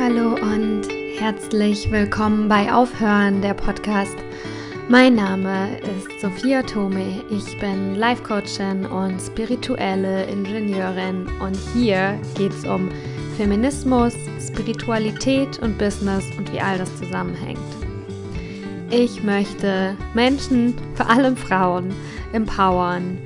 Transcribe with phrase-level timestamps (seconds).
[0.00, 0.82] Hallo und
[1.18, 4.16] herzlich willkommen bei Aufhören, der Podcast.
[4.88, 7.24] Mein Name ist Sophia Tome.
[7.30, 12.88] Ich bin Life Coachin und spirituelle Ingenieurin und hier geht es um
[13.36, 17.58] Feminismus, Spiritualität und Business und wie all das zusammenhängt.
[18.90, 21.92] Ich möchte Menschen, vor allem Frauen,
[22.32, 23.18] empowern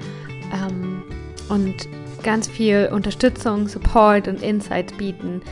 [0.54, 1.02] ähm,
[1.50, 1.86] und
[2.22, 5.42] ganz viel Unterstützung, Support und Insight bieten,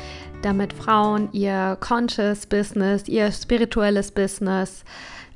[0.43, 4.85] damit Frauen ihr Conscious Business, ihr spirituelles Business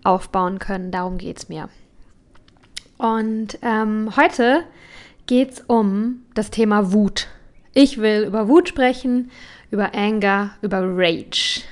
[0.02, 0.90] aufbauen können.
[0.90, 1.68] Darum geht es mir.
[2.96, 4.64] Und ähm, heute
[5.27, 7.28] geht es um das Thema Wut.
[7.72, 9.30] Ich will über Wut sprechen,
[9.70, 11.62] über Anger, über Rage,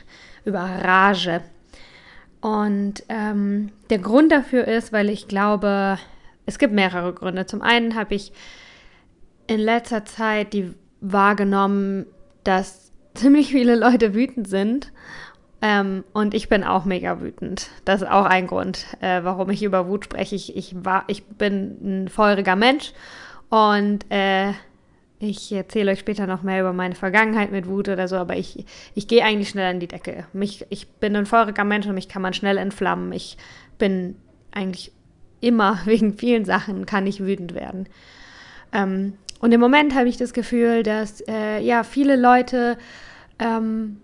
[0.44, 1.42] über Rage.
[2.41, 5.98] Und ähm, der Grund dafür ist, weil ich glaube,
[6.44, 7.46] es gibt mehrere Gründe.
[7.46, 8.33] Zum einen habe ich
[9.46, 12.06] in letzter Zeit die wahrgenommen,
[12.42, 12.81] dass
[13.14, 14.92] ziemlich viele Leute wütend sind.
[15.64, 17.70] Ähm, und ich bin auch mega wütend.
[17.84, 20.34] Das ist auch ein Grund, äh, warum ich über Wut spreche.
[20.34, 22.92] Ich, ich, war, ich bin ein feuriger Mensch
[23.48, 24.52] und äh,
[25.20, 28.66] ich erzähle euch später noch mehr über meine Vergangenheit mit Wut oder so, aber ich,
[28.96, 30.26] ich gehe eigentlich schnell an die Decke.
[30.32, 33.12] Mich, ich bin ein feuriger Mensch und mich kann man schnell entflammen.
[33.12, 33.36] Ich
[33.78, 34.16] bin
[34.50, 34.91] eigentlich
[35.41, 37.88] immer wegen vielen Sachen kann ich wütend werden.
[38.72, 42.78] Ähm, und im Moment habe ich das Gefühl, dass äh, ja viele Leute,
[43.40, 44.00] ähm,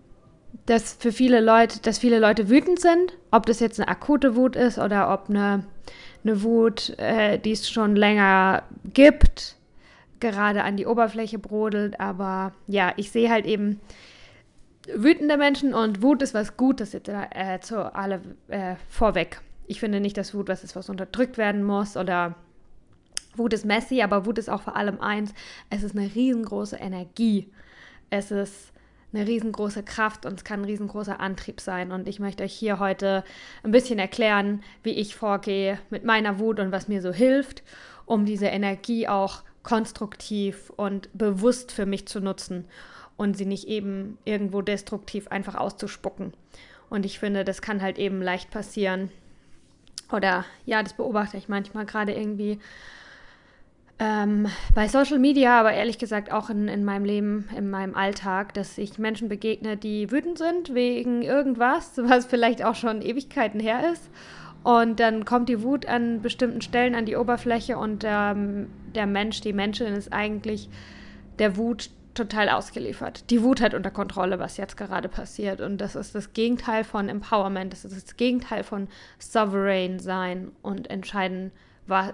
[0.67, 4.56] dass für viele Leute, dass viele Leute wütend sind, ob das jetzt eine akute Wut
[4.56, 5.64] ist oder ob eine,
[6.25, 9.55] eine Wut, äh, die es schon länger gibt,
[10.19, 12.00] gerade an die Oberfläche brodelt.
[12.00, 13.78] Aber ja, ich sehe halt eben
[14.92, 19.41] wütende Menschen und Wut ist was Gutes jetzt äh, zu alle äh, vorweg.
[19.69, 22.34] Ich finde nicht, dass Wut was ist, was unterdrückt werden muss oder
[23.39, 25.33] Wut ist messy, aber Wut ist auch vor allem eins,
[25.70, 27.50] es ist eine riesengroße Energie.
[28.11, 28.72] Es ist
[29.12, 31.93] eine riesengroße Kraft und es kann ein riesengroßer Antrieb sein.
[31.93, 33.25] Und ich möchte euch hier heute
[33.62, 37.62] ein bisschen erklären, wie ich vorgehe mit meiner Wut und was mir so hilft,
[38.04, 42.65] um diese Energie auch konstruktiv und bewusst für mich zu nutzen
[43.16, 46.32] und sie nicht eben irgendwo destruktiv einfach auszuspucken.
[46.91, 49.10] Und ich finde, das kann halt eben leicht passieren.
[50.10, 52.59] Oder ja, das beobachte ich manchmal gerade irgendwie
[53.98, 58.54] ähm, bei Social Media, aber ehrlich gesagt auch in, in meinem Leben, in meinem Alltag,
[58.54, 63.92] dass ich Menschen begegne, die wütend sind wegen irgendwas, was vielleicht auch schon Ewigkeiten her
[63.92, 64.09] ist.
[64.62, 69.41] Und dann kommt die Wut an bestimmten Stellen an die Oberfläche und ähm, der Mensch,
[69.41, 70.69] die Menschin ist eigentlich
[71.38, 73.30] der Wut total ausgeliefert.
[73.30, 75.60] Die Wut hat unter Kontrolle, was jetzt gerade passiert.
[75.60, 78.88] Und das ist das Gegenteil von Empowerment, das ist das Gegenteil von
[79.19, 81.53] Sovereign sein und entscheiden,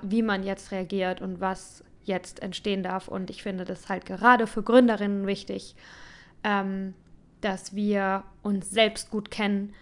[0.02, 3.08] wie man jetzt reagiert und was jetzt entstehen darf.
[3.08, 5.74] Und ich finde das halt gerade für Gründerinnen wichtig,
[6.42, 6.94] ähm,
[7.40, 9.74] dass wir uns selbst gut kennen.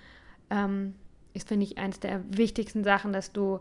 [0.51, 0.95] Ähm,
[1.35, 3.61] ist, finde ich, eines der wichtigsten Sachen, dass du,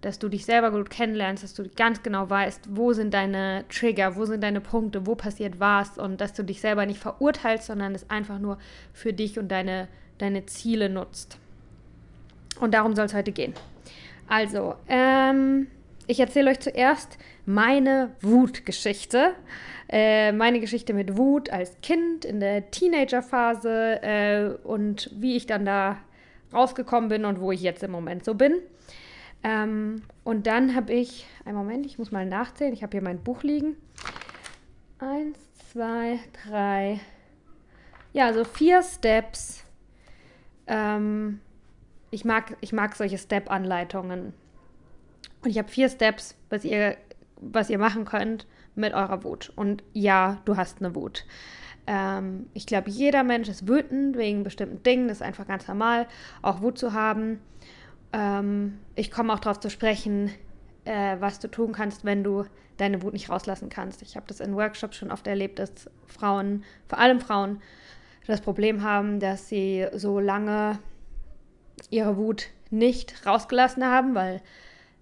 [0.00, 4.16] dass du dich selber gut kennenlernst, dass du ganz genau weißt, wo sind deine Trigger,
[4.16, 7.94] wo sind deine Punkte, wo passiert was und dass du dich selber nicht verurteilst, sondern
[7.94, 8.58] es einfach nur
[8.92, 11.38] für dich und deine, deine Ziele nutzt.
[12.60, 13.54] Und darum soll es heute gehen.
[14.28, 15.66] Also, ähm,
[16.06, 19.34] ich erzähle euch zuerst meine Wutgeschichte.
[19.88, 25.66] Äh, meine Geschichte mit Wut als Kind in der Teenagerphase äh, und wie ich dann
[25.66, 25.98] da
[26.52, 28.54] rausgekommen bin und wo ich jetzt im Moment so bin.
[29.44, 33.22] Ähm, und dann habe ich, einen Moment, ich muss mal nachzählen, ich habe hier mein
[33.22, 33.76] Buch liegen.
[34.98, 35.38] Eins,
[35.72, 37.00] zwei, drei,
[38.12, 39.64] ja, so vier Steps.
[40.66, 41.40] Ähm,
[42.12, 44.34] ich mag, ich mag solche Step-Anleitungen.
[45.42, 46.96] Und ich habe vier Steps, was ihr,
[47.40, 49.50] was ihr machen könnt mit eurer Wut.
[49.56, 51.24] Und ja, du hast eine Wut.
[51.86, 55.08] Ähm, ich glaube, jeder Mensch ist wütend wegen bestimmten Dingen.
[55.08, 56.06] Das ist einfach ganz normal,
[56.42, 57.40] auch Wut zu haben.
[58.12, 60.30] Ähm, ich komme auch darauf zu sprechen,
[60.84, 62.44] äh, was du tun kannst, wenn du
[62.76, 64.02] deine Wut nicht rauslassen kannst.
[64.02, 67.62] Ich habe das in Workshops schon oft erlebt, dass Frauen, vor allem Frauen,
[68.26, 70.78] das Problem haben, dass sie so lange
[71.90, 74.40] ihre Wut nicht rausgelassen haben, weil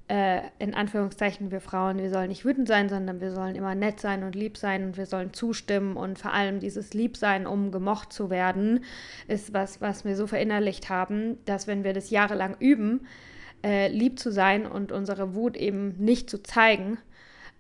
[0.08, 4.00] äh, in Anführungszeichen wir Frauen, wir sollen nicht wütend sein, sondern wir sollen immer nett
[4.00, 8.12] sein und lieb sein und wir sollen zustimmen und vor allem dieses Liebsein, um gemocht
[8.12, 8.84] zu werden,
[9.28, 13.06] ist was, was wir so verinnerlicht haben, dass wenn wir das jahrelang üben,
[13.64, 16.98] äh, lieb zu sein und unsere Wut eben nicht zu zeigen,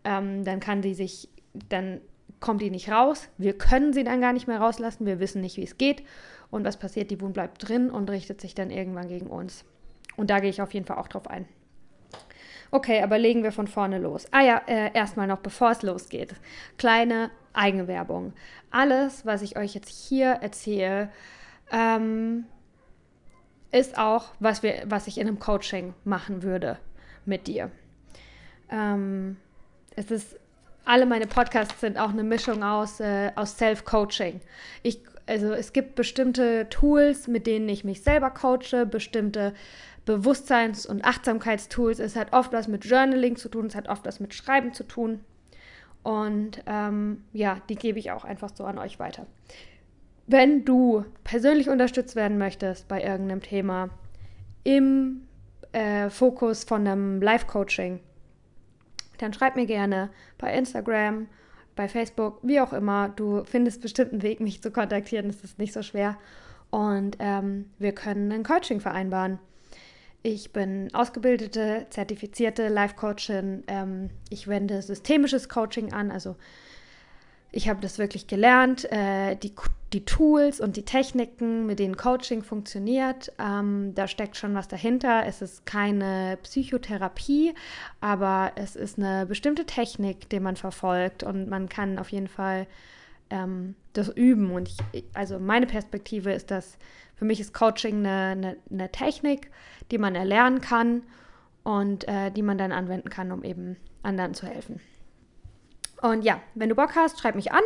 [0.02, 1.28] ähm, dann kann sie sich,
[1.68, 2.00] dann
[2.40, 3.28] kommt die nicht raus.
[3.38, 5.06] Wir können sie dann gar nicht mehr rauslassen.
[5.06, 6.02] Wir wissen nicht, wie es geht.
[6.50, 7.10] Und was passiert?
[7.10, 9.64] Die Wunde bleibt drin und richtet sich dann irgendwann gegen uns.
[10.16, 11.46] Und da gehe ich auf jeden Fall auch drauf ein.
[12.72, 14.26] Okay, aber legen wir von vorne los.
[14.30, 16.34] Ah ja, äh, erstmal noch, bevor es losgeht.
[16.78, 18.32] Kleine Eigenwerbung.
[18.70, 21.10] Alles, was ich euch jetzt hier erzähle,
[21.72, 22.44] ähm,
[23.72, 26.78] ist auch, was, wir, was ich in einem Coaching machen würde
[27.24, 27.70] mit dir.
[28.70, 29.36] Ähm,
[29.96, 30.38] es ist,
[30.84, 34.40] alle meine Podcasts sind auch eine Mischung aus, äh, aus Self-Coaching.
[34.82, 39.54] Ich, also es gibt bestimmte Tools, mit denen ich mich selber coache, bestimmte
[40.04, 41.98] Bewusstseins- und Achtsamkeitstools.
[41.98, 44.84] Es hat oft was mit Journaling zu tun, es hat oft was mit Schreiben zu
[44.84, 45.20] tun.
[46.02, 49.26] Und ähm, ja, die gebe ich auch einfach so an euch weiter.
[50.26, 53.90] Wenn du persönlich unterstützt werden möchtest bei irgendeinem Thema
[54.64, 55.22] im
[55.72, 58.00] äh, Fokus von einem Live-Coaching,
[59.18, 61.26] dann schreib mir gerne bei Instagram,
[61.76, 63.08] bei Facebook, wie auch immer.
[63.08, 65.28] Du findest bestimmt einen Weg, mich zu kontaktieren.
[65.28, 66.18] Das ist nicht so schwer.
[66.70, 69.38] Und ähm, wir können ein Coaching vereinbaren.
[70.22, 73.64] Ich bin ausgebildete, zertifizierte Life-Coachin.
[73.66, 76.10] Ähm, ich wende systemisches Coaching an.
[76.10, 76.36] Also
[77.52, 79.52] ich habe das wirklich gelernt, äh, die,
[79.92, 83.32] die Tools und die Techniken, mit denen Coaching funktioniert.
[83.38, 85.24] Ähm, da steckt schon was dahinter.
[85.26, 87.54] Es ist keine Psychotherapie,
[88.00, 92.66] aber es ist eine bestimmte Technik, die man verfolgt und man kann auf jeden Fall
[93.30, 94.52] ähm, das üben.
[94.52, 96.78] Und ich, also meine Perspektive ist, dass
[97.16, 99.50] für mich ist Coaching eine, eine, eine Technik,
[99.90, 101.02] die man erlernen kann
[101.64, 104.80] und äh, die man dann anwenden kann, um eben anderen zu helfen.
[106.02, 107.62] Und ja, wenn du Bock hast, schreib mich an.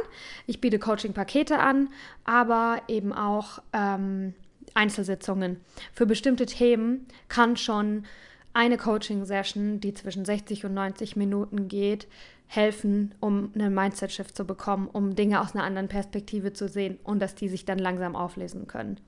[0.47, 1.89] Ich biete Coaching-Pakete an,
[2.25, 4.35] aber eben auch ähm,
[4.75, 5.61] Einzelsitzungen.
[5.93, 8.05] Für bestimmte Themen kann schon
[8.53, 12.07] eine Coaching-Session, die zwischen 60 und 90 Minuten geht,
[12.47, 17.21] helfen, um einen Mindset-Shift zu bekommen, um Dinge aus einer anderen Perspektive zu sehen und
[17.21, 19.01] dass die sich dann langsam auflesen können.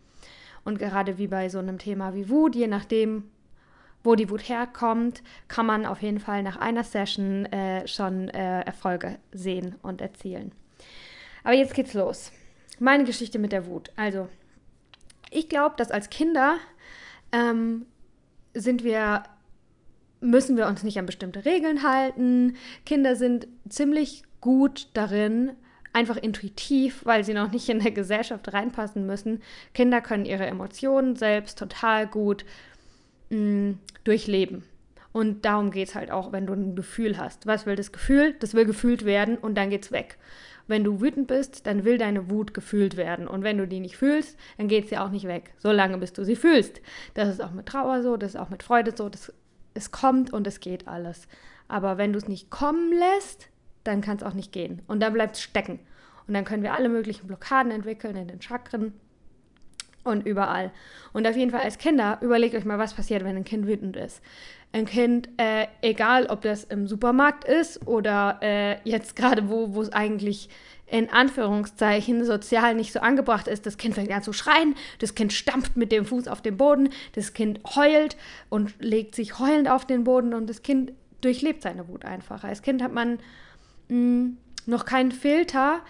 [0.65, 3.25] Und gerade wie bei so einem Thema wie Wut, je nachdem,
[4.07, 8.63] wo die Wut herkommt, kann man auf jeden Fall nach einer Session äh, schon äh,
[8.63, 10.53] Erfolge sehen und erzielen.
[11.45, 12.33] Aber jetzt geht's los.
[12.79, 13.91] Meine Geschichte mit der Wut.
[13.97, 14.29] Also,
[15.31, 16.57] ich glaube, dass als Kinder
[17.33, 17.87] ähm,
[18.55, 19.25] sind wir
[20.21, 22.57] müssen wir uns nicht an bestimmte Regeln halten.
[22.87, 25.53] Kinder sind ziemlich gut darin,
[25.93, 29.43] einfach intuitiv, weil sie noch nicht in der Gesellschaft reinpassen müssen.
[29.75, 32.45] Kinder können ihre Emotionen selbst total gut
[33.31, 34.65] mh, mm, durchleben.
[35.13, 37.47] Und darum geht es halt auch, wenn du ein Gefühl hast.
[37.47, 38.35] Was will das Gefühl?
[38.41, 40.19] Das will gefühlt werden und dann geht's weg.
[40.67, 43.27] Wenn du wütend bist, dann will deine Wut gefühlt werden.
[43.27, 45.55] Und wenn du die nicht fühlst, dann geht sie auch nicht weg.
[45.57, 46.83] Solange bis du sie fühlst.
[47.15, 49.09] Das ist auch mit Trauer so, das ist auch mit Freude so.
[49.09, 49.33] Das,
[49.75, 51.29] es kommt und es geht alles.
[51.69, 53.49] Aber wenn du es nicht kommen lässt,
[53.85, 54.83] dann kann es auch nicht gehen.
[54.87, 55.79] Und dann bleibt es stecken.
[56.27, 58.93] Und dann können wir alle möglichen Blockaden entwickeln in den Chakren
[60.07, 60.71] und überall.
[61.13, 63.97] Und auf jeden Fall als Kinder, überlegt euch mal, was passiert, wenn ein Kind wütend
[63.97, 64.21] ist.
[64.73, 69.83] Ein Kind, äh, egal ob das im Supermarkt ist oder äh, jetzt gerade wo, wo
[69.83, 70.49] es eigentlich
[70.87, 75.33] in Anführungszeichen sozial nicht so angebracht ist, das Kind fängt an zu schreien, das Kind
[75.33, 78.17] stampft mit dem Fuß auf den Boden, das Kind heult
[78.51, 80.93] und legt sich heulend auf den Boden und das Kind
[81.23, 82.45] durchlebt seine Wut einfach.
[82.45, 83.19] Als Kind hat man
[83.89, 84.37] mh, mm,
[84.67, 85.81] noch keinen Filter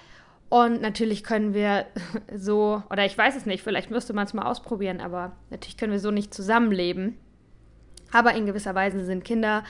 [0.49, 1.87] und natürlich können wir
[2.35, 5.93] so, oder ich weiß es nicht, vielleicht müsste man es mal ausprobieren, aber natürlich können
[5.93, 7.17] wir so nicht zusammenleben.
[8.13, 9.65] Aber in gewisser Weise sind Kinder,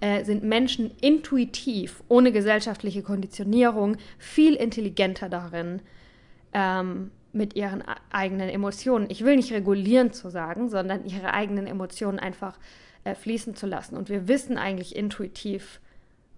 [0.00, 5.82] äh, sind Menschen intuitiv, ohne gesellschaftliche Konditionierung, viel intelligenter darin,
[6.54, 12.18] ähm, mit ihren eigenen Emotionen, ich will nicht regulieren zu sagen, sondern ihre eigenen Emotionen
[12.18, 12.58] einfach
[13.04, 13.96] äh, fließen zu lassen.
[13.96, 15.80] Und wir wissen eigentlich intuitiv,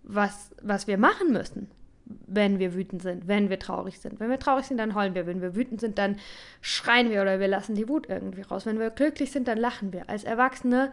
[0.04, 1.68] was, was wir machen müssen
[2.06, 4.20] wenn wir wütend sind, wenn wir traurig sind.
[4.20, 5.26] Wenn wir traurig sind, dann heulen wir.
[5.26, 6.16] Wenn wir wütend sind, dann
[6.60, 8.66] schreien wir oder wir lassen die Wut irgendwie raus.
[8.66, 10.08] Wenn wir glücklich sind, dann lachen wir.
[10.08, 10.92] Als Erwachsene,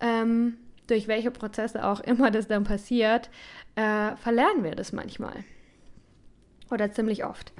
[0.00, 3.30] ähm, durch welche Prozesse auch immer das dann passiert,
[3.76, 5.44] äh, verlernen wir das manchmal.
[6.70, 7.52] Oder ziemlich oft.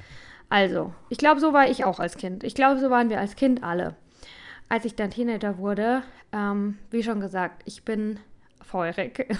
[0.49, 2.43] Also, ich glaube, so war ich auch als Kind.
[2.43, 3.95] Ich glaube, so waren wir als Kind alle.
[4.69, 8.19] Als ich dann Teenager wurde, ähm, wie schon gesagt, ich bin
[8.63, 9.27] feurig.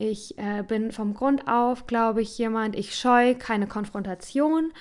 [0.00, 4.72] Ich äh, bin vom Grund auf, glaube ich, jemand, ich scheue keine Konfrontation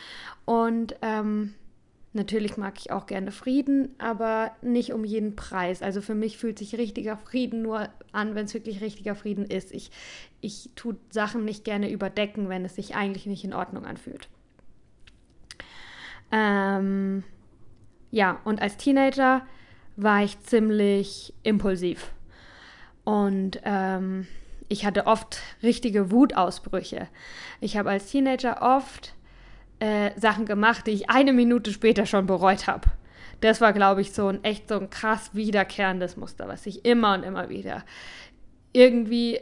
[0.45, 1.55] und ähm,
[2.13, 5.81] natürlich mag ich auch gerne Frieden, aber nicht um jeden Preis.
[5.81, 9.73] Also für mich fühlt sich richtiger Frieden nur an, wenn es wirklich richtiger Frieden ist.
[9.73, 9.91] Ich,
[10.39, 14.29] ich tue Sachen nicht gerne überdecken, wenn es sich eigentlich nicht in Ordnung anfühlt.
[16.31, 17.25] Ähm,
[18.09, 19.45] ja, und als Teenager
[19.97, 22.13] war ich ziemlich impulsiv.
[23.03, 24.25] Und ähm,
[24.69, 27.07] ich hatte oft richtige Wutausbrüche.
[27.59, 29.13] Ich habe als Teenager oft
[29.79, 32.88] äh, Sachen gemacht, die ich eine Minute später schon bereut habe.
[33.41, 37.13] Das war, glaube ich, so ein echt so ein krass wiederkehrendes Muster, was ich immer
[37.13, 37.83] und immer wieder
[38.73, 39.41] irgendwie äh,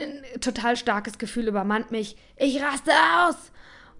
[0.00, 2.16] ein total starkes Gefühl übermannt mich.
[2.36, 3.52] Ich raste aus!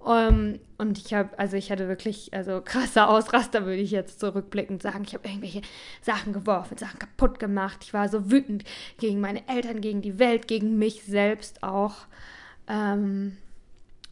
[0.04, 4.20] Um, ähm, und ich habe, also ich hatte wirklich, also krasser Ausraster, würde ich jetzt
[4.20, 5.04] zurückblickend sagen.
[5.06, 5.62] Ich habe irgendwelche
[6.02, 7.78] Sachen geworfen, Sachen kaputt gemacht.
[7.82, 8.64] Ich war so wütend
[8.98, 12.06] gegen meine Eltern, gegen die Welt, gegen mich selbst auch.
[12.68, 13.38] Ähm,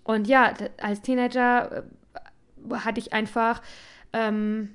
[0.05, 3.61] und ja, als Teenager äh, hatte ich einfach
[4.15, 4.71] ähm,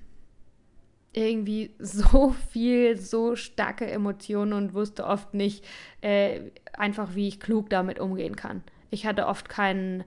[1.14, 5.66] irgendwie so viel, so starke Emotionen und wusste oft nicht
[6.02, 6.42] äh,
[6.74, 8.62] einfach, wie ich klug damit umgehen kann.
[8.92, 10.04] Ich hatte oft keinen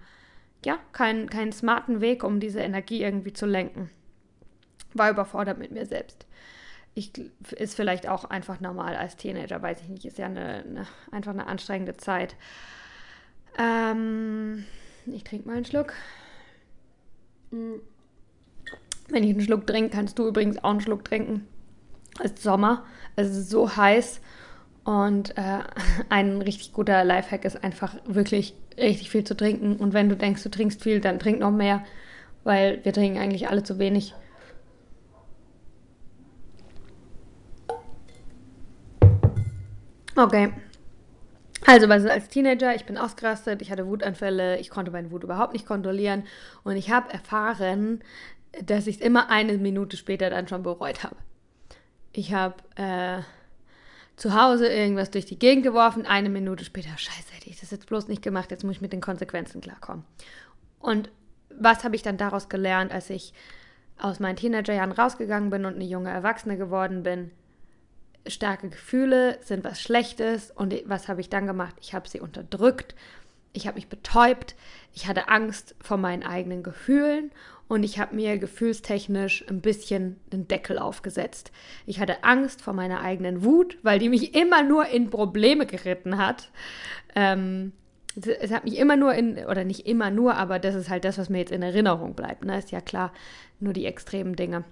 [0.64, 3.90] ja, keinen, keinen smarten Weg, um diese Energie irgendwie zu lenken.
[4.94, 6.26] War überfordert mit mir selbst.
[6.94, 7.12] Ich,
[7.52, 11.32] ist vielleicht auch einfach normal als Teenager, weiß ich nicht, ist ja eine, eine einfach
[11.32, 12.36] eine anstrengende Zeit.
[13.58, 14.64] Ähm,
[15.06, 15.94] ich trinke mal einen Schluck.
[17.50, 17.80] Hm.
[19.08, 21.46] Wenn ich einen Schluck trinke, kannst du übrigens auch einen Schluck trinken.
[22.22, 22.84] Es ist Sommer,
[23.16, 24.20] es ist so heiß
[24.84, 25.60] und äh,
[26.08, 29.76] ein richtig guter Lifehack ist einfach wirklich richtig viel zu trinken.
[29.76, 31.84] Und wenn du denkst, du trinkst viel, dann trink noch mehr,
[32.44, 34.14] weil wir trinken eigentlich alle zu wenig.
[40.16, 40.52] Okay.
[41.66, 45.52] Also, was als Teenager, ich bin ausgerastet, ich hatte Wutanfälle, ich konnte meine Wut überhaupt
[45.52, 46.24] nicht kontrollieren
[46.64, 48.02] und ich habe erfahren,
[48.64, 51.16] dass ich es immer eine Minute später dann schon bereut habe.
[52.12, 53.22] Ich habe äh,
[54.20, 57.86] zu Hause irgendwas durch die Gegend geworfen, eine Minute später, scheiße, hätte ich das jetzt
[57.86, 60.04] bloß nicht gemacht, jetzt muss ich mit den Konsequenzen klarkommen.
[60.78, 61.10] Und
[61.48, 63.32] was habe ich dann daraus gelernt, als ich
[63.98, 67.30] aus meinen Teenagerjahren rausgegangen bin und eine junge Erwachsene geworden bin?
[68.26, 71.74] Starke Gefühle sind was Schlechtes und was habe ich dann gemacht?
[71.80, 72.94] Ich habe sie unterdrückt,
[73.54, 74.54] ich habe mich betäubt,
[74.92, 77.32] ich hatte Angst vor meinen eigenen Gefühlen
[77.70, 81.52] und ich habe mir gefühlstechnisch ein bisschen den Deckel aufgesetzt.
[81.86, 86.18] Ich hatte Angst vor meiner eigenen Wut, weil die mich immer nur in Probleme geritten
[86.18, 86.50] hat.
[87.14, 87.70] Ähm,
[88.40, 91.16] es hat mich immer nur in, oder nicht immer nur, aber das ist halt das,
[91.16, 92.44] was mir jetzt in Erinnerung bleibt.
[92.44, 92.58] Ne?
[92.58, 93.12] Ist ja klar,
[93.60, 94.64] nur die extremen Dinge.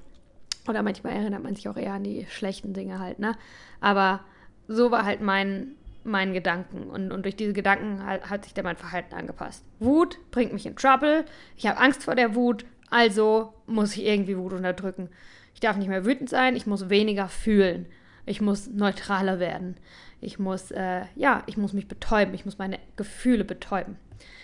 [0.68, 3.36] Oder manchmal erinnert man sich auch eher an die schlechten Dinge halt, ne?
[3.80, 4.24] Aber
[4.66, 6.90] so war halt mein, mein Gedanken.
[6.90, 9.64] Und, und durch diese Gedanken hat, hat sich dann mein Verhalten angepasst.
[9.78, 11.24] Wut bringt mich in Trouble.
[11.56, 12.66] Ich habe Angst vor der Wut.
[12.90, 15.08] Also muss ich irgendwie Wut unterdrücken.
[15.54, 17.86] Ich darf nicht mehr wütend sein, ich muss weniger fühlen.
[18.26, 19.76] Ich muss neutraler werden.
[20.20, 22.34] Ich muss, äh, ja, ich muss mich betäuben.
[22.34, 23.96] Ich muss meine Gefühle betäuben.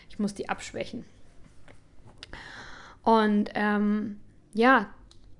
[0.08, 1.04] Ich muss die abschwächen.
[3.02, 4.20] Und ähm,
[4.54, 4.88] ja,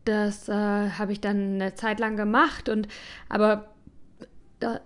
[0.05, 2.69] das äh, habe ich dann eine Zeit lang gemacht.
[2.69, 2.89] Und
[3.29, 3.73] aber
[4.61, 4.81] da,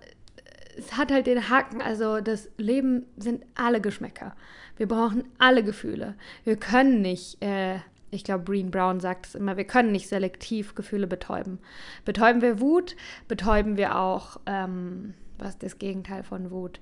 [0.77, 1.81] es hat halt den Haken.
[1.81, 4.35] Also das Leben sind alle Geschmäcker.
[4.77, 6.15] Wir brauchen alle Gefühle.
[6.45, 7.79] Wir können nicht äh,
[8.11, 11.59] ich glaube, Breen Brown sagt es immer, wir können nicht selektiv Gefühle betäuben.
[12.05, 12.95] Betäuben wir Wut,
[13.27, 16.79] betäuben wir auch, ähm, was ist das Gegenteil von Wut?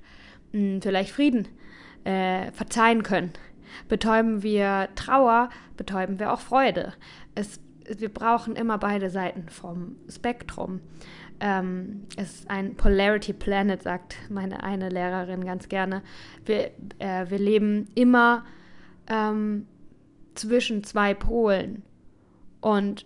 [0.51, 1.47] Hm, vielleicht Frieden,
[2.03, 3.33] äh, verzeihen können.
[3.89, 6.93] Betäuben wir Trauer, betäuben wir auch Freude.
[7.35, 7.59] Es,
[7.97, 10.79] wir brauchen immer beide Seiten vom Spektrum.
[11.39, 16.01] Ähm, es ist ein Polarity Planet, sagt meine eine Lehrerin ganz gerne.
[16.45, 18.45] Wir, äh, wir leben immer
[19.07, 19.67] ähm,
[20.37, 21.83] zwischen zwei Polen.
[22.61, 23.05] Und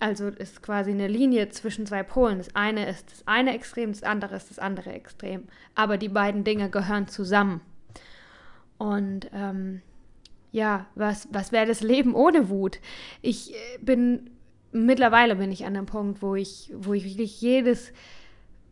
[0.00, 2.38] also ist quasi eine Linie zwischen zwei Polen.
[2.38, 5.44] Das eine ist das eine Extrem, das andere ist das andere Extrem.
[5.74, 7.60] Aber die beiden Dinge gehören zusammen.
[8.76, 9.82] Und ähm,
[10.52, 12.80] ja, was, was wäre das Leben ohne Wut?
[13.22, 14.30] Ich äh, bin,
[14.72, 17.92] mittlerweile bin ich an einem Punkt, wo ich, wo ich wirklich jedes,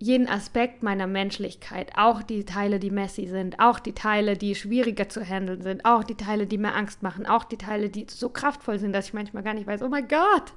[0.02, 5.08] jeden Aspekt meiner Menschlichkeit, auch die Teile, die messy sind, auch die Teile, die schwieriger
[5.08, 8.28] zu handeln sind, auch die Teile, die mir Angst machen, auch die Teile, die so
[8.28, 10.54] kraftvoll sind, dass ich manchmal gar nicht weiß, oh mein Gott,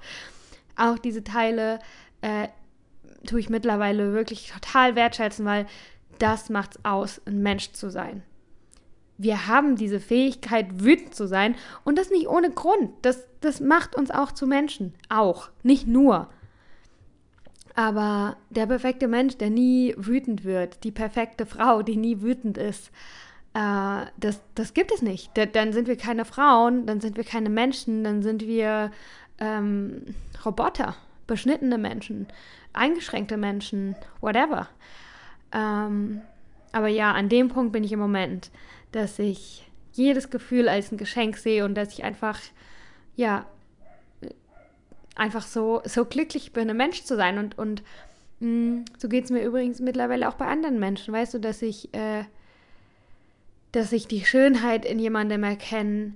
[0.75, 1.77] auch diese Teile
[2.21, 2.47] äh,
[3.27, 5.67] tue ich mittlerweile wirklich total wertschätzen, weil
[6.17, 8.23] das macht's aus, ein Mensch zu sein.
[9.19, 12.89] Wir haben diese Fähigkeit, wütend zu sein und das nicht ohne Grund.
[13.03, 14.95] Das, das macht uns auch zu Menschen.
[15.07, 16.29] Auch, nicht nur.
[17.75, 22.89] Aber der perfekte Mensch, der nie wütend wird, die perfekte Frau, die nie wütend ist,
[23.53, 25.32] äh, das, das gibt es nicht.
[25.53, 28.91] Dann sind wir keine Frauen, dann sind wir keine Menschen, dann sind wir
[29.39, 30.03] ähm,
[30.46, 30.96] Roboter,
[31.27, 32.27] beschnittene Menschen,
[32.72, 34.70] eingeschränkte Menschen, whatever.
[35.51, 36.22] Ähm,
[36.72, 38.51] aber ja, an dem Punkt bin ich im Moment,
[38.94, 42.39] dass ich jedes Gefühl als ein Geschenk sehe und dass ich einfach,
[43.15, 43.46] ja,
[45.15, 47.38] einfach so, so glücklich bin, ein Mensch zu sein.
[47.38, 47.84] Und, und
[48.39, 51.13] mh, mm, so geht es mir übrigens mittlerweile auch bei anderen Menschen.
[51.13, 52.25] Weißt du, dass ich, äh,
[53.72, 56.13] dass ich die Schönheit in jemandem erkenne,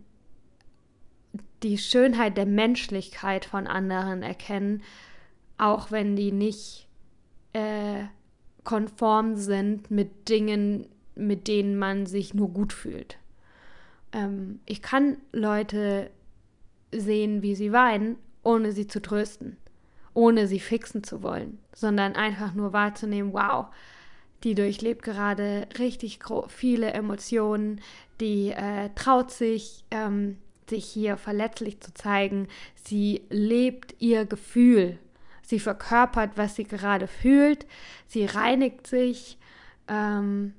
[1.63, 4.81] die Schönheit der Menschlichkeit von anderen erkennen,
[5.57, 6.87] auch wenn die nicht
[7.53, 8.05] äh,
[8.63, 13.17] konform sind mit Dingen, mit denen man sich nur gut fühlt.
[14.13, 16.09] Ähm, ich kann Leute
[16.91, 19.57] sehen, wie sie weinen, ohne sie zu trösten,
[20.13, 23.67] ohne sie fixen zu wollen, sondern einfach nur wahrzunehmen, wow,
[24.43, 27.81] die durchlebt gerade richtig viele Emotionen,
[28.21, 30.37] die äh, traut sich, ähm,
[30.69, 34.97] sich hier verletzlich zu zeigen, sie lebt ihr Gefühl,
[35.41, 37.65] sie verkörpert, was sie gerade fühlt,
[38.07, 39.37] sie reinigt sich,
[39.87, 40.53] ähm,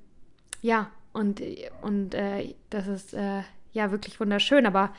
[0.62, 1.42] ja, und,
[1.82, 4.92] und äh, das ist äh, ja wirklich wunderschön, aber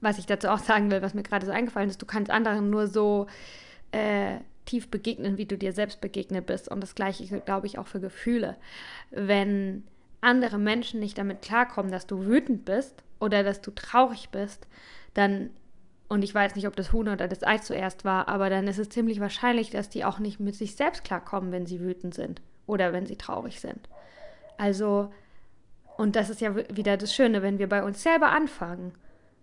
[0.00, 2.70] was ich dazu auch sagen will, was mir gerade so eingefallen ist, du kannst anderen
[2.70, 3.26] nur so
[3.92, 6.68] äh, tief begegnen, wie du dir selbst begegnet bist.
[6.68, 8.56] Und das gleiche glaube ich auch für Gefühle.
[9.10, 9.84] Wenn
[10.20, 14.66] andere Menschen nicht damit klarkommen, dass du wütend bist oder dass du traurig bist,
[15.12, 15.50] dann,
[16.08, 18.78] und ich weiß nicht, ob das Huhn oder das Ei zuerst war, aber dann ist
[18.78, 22.40] es ziemlich wahrscheinlich, dass die auch nicht mit sich selbst klarkommen, wenn sie wütend sind
[22.66, 23.88] oder wenn sie traurig sind.
[24.56, 25.12] Also,
[25.96, 28.92] und das ist ja wieder das Schöne, wenn wir bei uns selber anfangen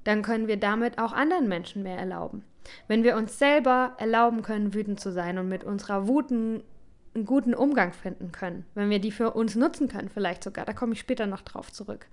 [0.03, 2.43] dann können wir damit auch anderen Menschen mehr erlauben.
[2.87, 6.63] Wenn wir uns selber erlauben können, wütend zu sein und mit unserer Wut einen,
[7.25, 10.93] guten Umgang finden können, wenn wir die für uns nutzen können, vielleicht sogar, da komme
[10.93, 12.07] ich später noch drauf zurück,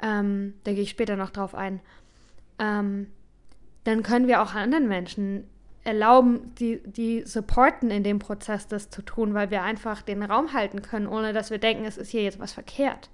[0.00, 1.80] ähm, da gehe ich später noch drauf ein,
[2.60, 3.08] ähm,
[3.82, 5.44] dann können wir auch anderen Menschen
[5.84, 10.52] erlauben, die, die supporten in dem Prozess, das zu tun, weil wir einfach den Raum
[10.52, 13.10] halten können, ohne dass wir denken, es ist hier jetzt was verkehrt.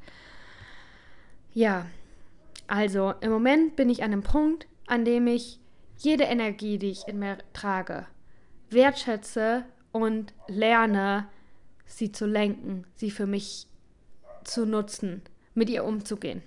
[1.55, 1.87] Ja,
[2.69, 5.59] also im Moment bin ich an einem Punkt, an dem ich
[5.97, 8.07] jede Energie, die ich in mir trage,
[8.71, 11.27] wertschätze und lerne,
[11.87, 13.67] sie zu lenken, sie für mich
[14.45, 15.23] zu nutzen,
[15.55, 16.43] mit ihr umzugehen.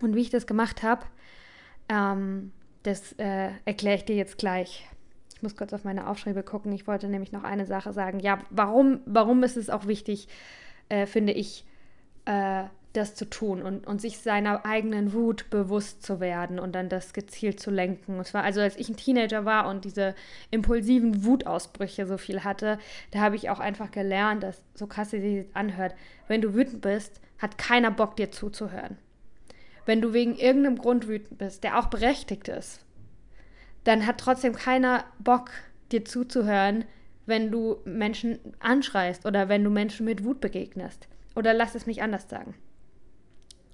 [0.00, 1.04] Und wie ich das gemacht habe,
[1.88, 2.52] ähm,
[2.82, 4.88] das äh, erkläre ich dir jetzt gleich.
[5.34, 6.72] Ich muss kurz auf meine Aufschriebe gucken.
[6.72, 8.20] Ich wollte nämlich noch eine Sache sagen.
[8.20, 10.28] Ja, warum, warum ist es auch wichtig,
[10.88, 11.64] äh, finde ich,
[12.24, 16.88] äh, das zu tun und, und sich seiner eigenen Wut bewusst zu werden und dann
[16.88, 18.18] das gezielt zu lenken.
[18.18, 20.14] Und zwar, also als ich ein Teenager war und diese
[20.50, 22.78] impulsiven Wutausbrüche so viel hatte,
[23.12, 25.94] da habe ich auch einfach gelernt, dass, so krass sie sich anhört,
[26.26, 28.98] wenn du wütend bist, hat keiner Bock, dir zuzuhören.
[29.86, 32.80] Wenn du wegen irgendeinem Grund wütend bist, der auch berechtigt ist,
[33.84, 35.50] dann hat trotzdem keiner Bock,
[35.92, 36.84] dir zuzuhören,
[37.26, 41.08] wenn du Menschen anschreist oder wenn du Menschen mit Wut begegnest.
[41.34, 42.54] Oder lass es mich anders sagen.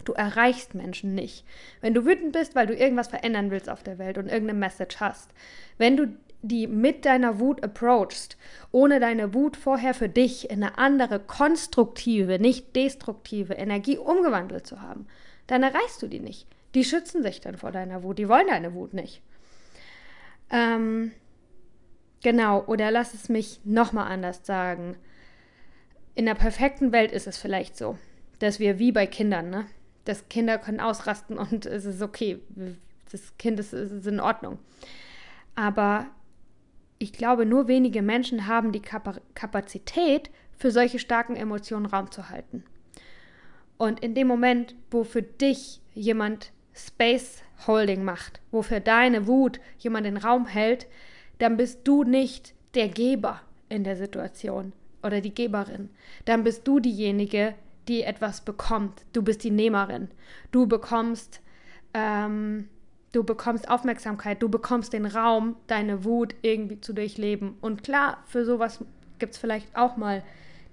[0.07, 1.45] Du erreichst Menschen nicht.
[1.81, 5.01] Wenn du wütend bist, weil du irgendwas verändern willst auf der Welt und irgendeine Message
[5.01, 5.31] hast,
[5.79, 8.37] wenn du die mit deiner Wut approachst,
[8.71, 14.81] ohne deine Wut vorher für dich in eine andere konstruktive, nicht destruktive Energie umgewandelt zu
[14.81, 15.07] haben,
[15.47, 16.47] dann erreichst du die nicht.
[16.75, 19.23] Die schützen sich dann vor deiner Wut, die wollen deine Wut nicht.
[20.51, 21.11] Ähm,
[22.23, 24.97] genau, oder lass es mich nochmal anders sagen.
[26.15, 27.99] In der perfekten Welt ist es vielleicht so,
[28.39, 29.67] dass wir wie bei Kindern, ne?
[30.07, 32.41] Dass Kinder können ausrasten und es ist okay.
[33.13, 34.59] Das Kind ist, ist in Ordnung.
[35.55, 36.07] Aber
[36.99, 42.65] ich glaube, nur wenige Menschen haben die Kapazität, für solche starken Emotionen Raum zu halten.
[43.77, 49.61] Und in dem Moment, wo für dich jemand Space Holding macht, wo für deine Wut
[49.79, 50.87] jemand den Raum hält,
[51.39, 55.91] dann bist du nicht der Geber in der Situation oder die Geberin.
[56.25, 57.55] Dann bist du diejenige,
[57.89, 59.05] die etwas bekommt.
[59.13, 60.09] Du bist die Nehmerin.
[60.51, 61.41] Du bekommst,
[61.95, 62.69] ähm,
[63.13, 67.57] du bekommst Aufmerksamkeit, du bekommst den Raum, deine Wut irgendwie zu durchleben.
[67.61, 68.85] Und klar, für sowas
[69.19, 70.23] gibt es vielleicht auch mal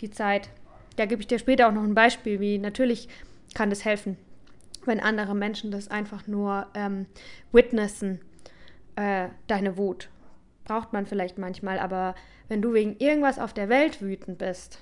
[0.01, 0.49] die Zeit.
[0.95, 3.07] Da gebe ich dir später auch noch ein Beispiel, wie natürlich
[3.53, 4.17] kann das helfen,
[4.85, 7.05] wenn andere Menschen das einfach nur ähm,
[7.51, 8.19] witnessen,
[8.95, 10.09] äh, deine Wut.
[10.65, 12.15] Braucht man vielleicht manchmal, aber
[12.47, 14.79] wenn du wegen irgendwas auf der Welt wütend bist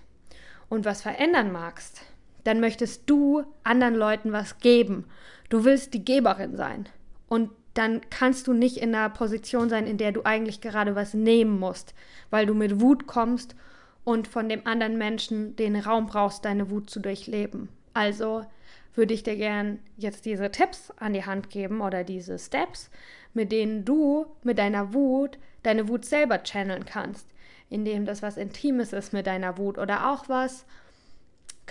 [0.70, 2.04] und was verändern magst,
[2.44, 5.06] dann möchtest du anderen Leuten was geben.
[5.50, 6.88] Du willst die Geberin sein.
[7.28, 11.14] Und dann kannst du nicht in einer Position sein, in der du eigentlich gerade was
[11.14, 11.94] nehmen musst,
[12.30, 13.56] weil du mit Wut kommst
[14.04, 17.70] und von dem anderen Menschen den Raum brauchst, deine Wut zu durchleben.
[17.94, 18.46] Also
[18.94, 22.90] würde ich dir gern jetzt diese Tipps an die Hand geben oder diese Steps,
[23.34, 27.28] mit denen du mit deiner Wut deine Wut selber channeln kannst,
[27.70, 30.66] indem das was Intimes ist mit deiner Wut oder auch was,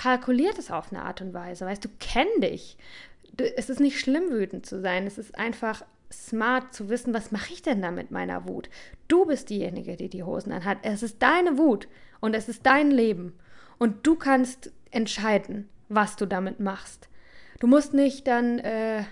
[0.00, 1.66] kalkuliert es auf eine Art und Weise.
[1.66, 2.78] Weißt du, kenn dich.
[3.36, 5.06] Du, es ist nicht schlimm, wütend zu sein.
[5.06, 8.70] Es ist einfach smart zu wissen, was mache ich denn da mit meiner Wut?
[9.08, 10.78] Du bist diejenige, die die Hosen anhat.
[10.80, 11.86] Es ist deine Wut
[12.20, 13.38] und es ist dein Leben.
[13.76, 17.10] Und du kannst entscheiden, was du damit machst.
[17.58, 19.04] Du musst nicht dann, äh,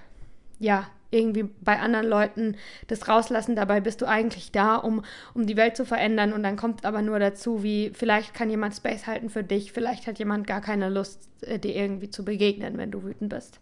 [0.58, 3.56] ja, irgendwie bei anderen Leuten das rauslassen.
[3.56, 5.02] Dabei bist du eigentlich da, um,
[5.34, 6.32] um die Welt zu verändern.
[6.32, 10.06] Und dann kommt aber nur dazu, wie vielleicht kann jemand Space halten für dich, vielleicht
[10.06, 13.60] hat jemand gar keine Lust, äh, dir irgendwie zu begegnen, wenn du wütend bist.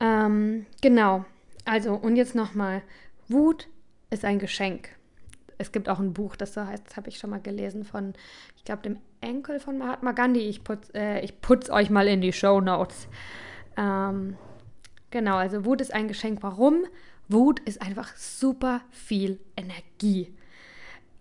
[0.00, 1.24] Ähm, genau.
[1.64, 2.82] Also, und jetzt nochmal.
[3.28, 3.68] Wut
[4.10, 4.90] ist ein Geschenk.
[5.58, 8.14] Es gibt auch ein Buch, das so heißt, das habe ich schon mal gelesen von,
[8.56, 10.40] ich glaube, dem Enkel von Mahatma Gandhi.
[10.40, 13.06] Ich putz, äh, putz euch mal in die Show Notes.
[13.76, 14.36] Ähm,
[15.12, 16.42] genau, also Wut ist ein Geschenk.
[16.42, 16.84] Warum?
[17.28, 20.34] Wut ist einfach super viel Energie.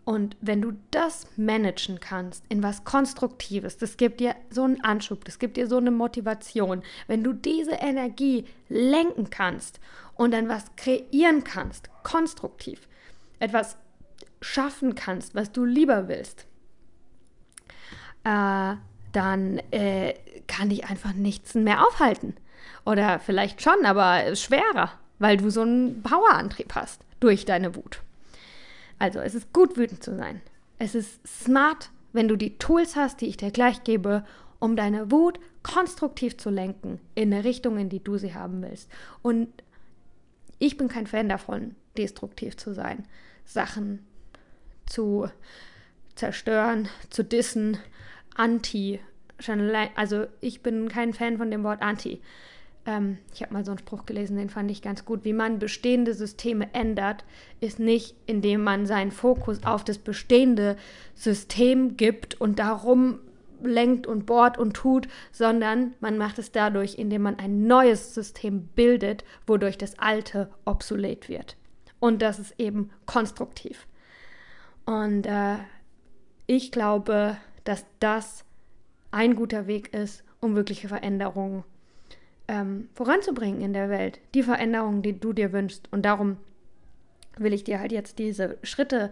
[0.03, 5.23] Und wenn du das managen kannst in was Konstruktives, das gibt dir so einen Anschub,
[5.25, 6.81] das gibt dir so eine Motivation.
[7.05, 9.79] Wenn du diese Energie lenken kannst
[10.15, 12.87] und dann was kreieren kannst, konstruktiv,
[13.39, 13.77] etwas
[14.41, 16.47] schaffen kannst, was du lieber willst,
[18.23, 18.73] äh,
[19.11, 20.15] dann äh,
[20.47, 22.35] kann dich einfach nichts mehr aufhalten.
[22.85, 28.01] Oder vielleicht schon, aber schwerer, weil du so einen Powerantrieb hast durch deine Wut.
[28.99, 30.41] Also es ist gut, wütend zu sein.
[30.77, 34.23] Es ist smart, wenn du die Tools hast, die ich dir gleich gebe,
[34.59, 38.89] um deine Wut konstruktiv zu lenken in eine Richtung, in die du sie haben willst.
[39.21, 39.49] Und
[40.59, 43.05] ich bin kein Fan davon, destruktiv zu sein,
[43.45, 44.05] Sachen
[44.85, 45.29] zu
[46.15, 47.77] zerstören, zu dissen,
[48.35, 48.99] anti.
[49.95, 52.21] Also ich bin kein Fan von dem Wort anti
[52.85, 55.59] ähm, ich habe mal so einen Spruch gelesen, den fand ich ganz gut, wie man
[55.59, 57.23] bestehende Systeme ändert,
[57.59, 60.77] ist nicht, indem man seinen Fokus auf das bestehende
[61.13, 63.19] System gibt und darum
[63.63, 68.67] lenkt und bohrt und tut, sondern man macht es dadurch, indem man ein neues System
[68.75, 71.57] bildet, wodurch das alte obsolet wird.
[71.99, 73.85] Und das ist eben konstruktiv.
[74.85, 75.57] Und äh,
[76.47, 78.43] ich glaube, dass das
[79.11, 81.63] ein guter Weg ist, um wirkliche Veränderungen
[82.47, 85.87] ähm, voranzubringen in der Welt, die Veränderungen, die du dir wünschst.
[85.91, 86.37] Und darum
[87.37, 89.11] will ich dir halt jetzt diese Schritte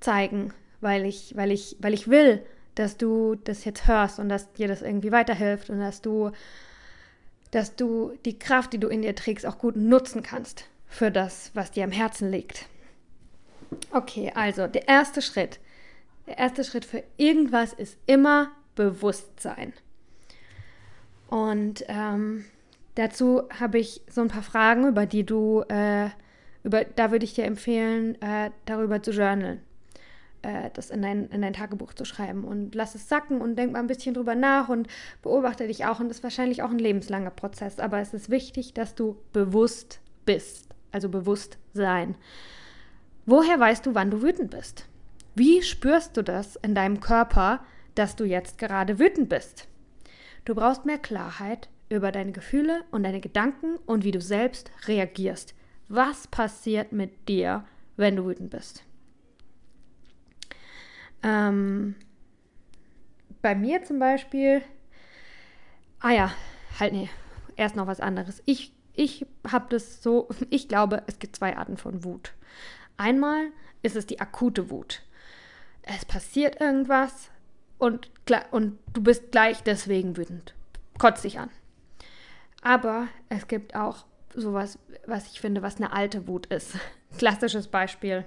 [0.00, 4.52] zeigen, weil ich, weil ich, weil ich will, dass du das jetzt hörst und dass
[4.52, 6.30] dir das irgendwie weiterhilft und dass du,
[7.50, 11.50] dass du die Kraft, die du in dir trägst, auch gut nutzen kannst für das,
[11.54, 12.66] was dir am Herzen liegt.
[13.90, 15.58] Okay, also der erste Schritt.
[16.26, 19.72] Der erste Schritt für irgendwas ist immer Bewusstsein.
[21.28, 22.44] Und ähm,
[22.96, 26.08] Dazu habe ich so ein paar Fragen, über die du, äh,
[26.64, 29.60] über, da würde ich dir empfehlen, äh, darüber zu journalen,
[30.40, 33.72] äh, das in dein, in dein Tagebuch zu schreiben und lass es sacken und denk
[33.72, 34.88] mal ein bisschen drüber nach und
[35.20, 38.72] beobachte dich auch und das ist wahrscheinlich auch ein lebenslanger Prozess, aber es ist wichtig,
[38.72, 42.14] dass du bewusst bist, also bewusst sein.
[43.26, 44.86] Woher weißt du, wann du wütend bist?
[45.34, 47.60] Wie spürst du das in deinem Körper,
[47.98, 49.66] dass du jetzt gerade wütend bist?
[50.44, 55.54] Du brauchst mehr Klarheit über deine Gefühle und deine Gedanken und wie du selbst reagierst.
[55.88, 57.64] Was passiert mit dir,
[57.96, 58.84] wenn du wütend bist?
[61.22, 61.94] Ähm,
[63.42, 64.62] bei mir zum Beispiel,
[66.00, 66.32] ah ja,
[66.78, 67.08] halt nee,
[67.56, 68.42] erst noch was anderes.
[68.46, 72.32] Ich, ich habe das so, ich glaube, es gibt zwei Arten von Wut.
[72.96, 73.48] Einmal
[73.82, 75.02] ist es die akute Wut.
[75.82, 77.30] Es passiert irgendwas
[77.78, 78.10] und,
[78.50, 80.54] und du bist gleich deswegen wütend.
[80.98, 81.50] Kotzt dich an.
[82.62, 86.78] Aber es gibt auch sowas, was ich finde, was eine alte Wut ist.
[87.18, 88.24] Klassisches Beispiel.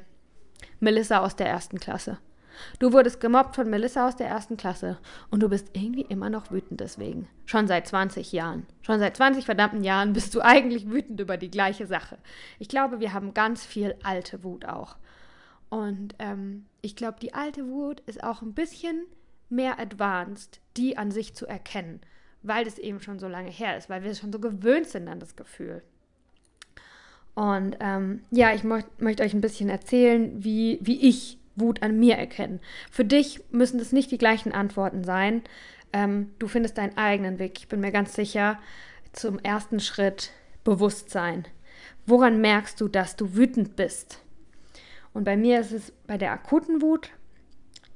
[0.79, 2.17] Melissa aus der ersten Klasse.
[2.79, 4.97] Du wurdest gemobbt von Melissa aus der ersten Klasse
[5.29, 7.27] und du bist irgendwie immer noch wütend deswegen.
[7.45, 8.65] Schon seit 20 Jahren.
[8.81, 12.17] Schon seit 20 verdammten Jahren bist du eigentlich wütend über die gleiche Sache.
[12.59, 14.97] Ich glaube, wir haben ganz viel alte Wut auch.
[15.69, 19.05] Und ähm, ich glaube, die alte Wut ist auch ein bisschen
[19.49, 22.01] mehr advanced, die an sich zu erkennen
[22.41, 25.19] weil das eben schon so lange her ist, weil wir schon so gewöhnt sind an
[25.19, 25.81] das Gefühl.
[27.35, 31.99] Und ähm, ja, ich möcht, möchte euch ein bisschen erzählen, wie, wie ich Wut an
[31.99, 32.59] mir erkenne.
[32.89, 35.43] Für dich müssen das nicht die gleichen Antworten sein.
[35.91, 37.59] Ähm, du findest deinen eigenen Weg.
[37.59, 38.59] Ich bin mir ganz sicher,
[39.11, 40.31] zum ersten Schritt
[40.63, 41.45] Bewusstsein.
[42.05, 44.21] Woran merkst du, dass du wütend bist?
[45.13, 47.09] Und bei mir ist es bei der akuten Wut,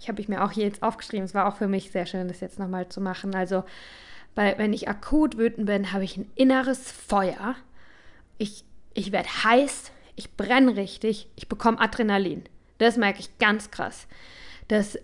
[0.04, 2.42] ich habe ich mir auch jetzt aufgeschrieben, es war auch für mich sehr schön, das
[2.42, 3.34] jetzt nochmal zu machen.
[3.34, 3.64] Also
[4.36, 7.56] weil wenn ich akut wütend bin, habe ich ein inneres Feuer.
[8.38, 12.44] Ich, ich werde heiß, ich brenne richtig, ich bekomme Adrenalin.
[12.80, 14.08] Das merke ich ganz krass.
[14.68, 15.00] Das,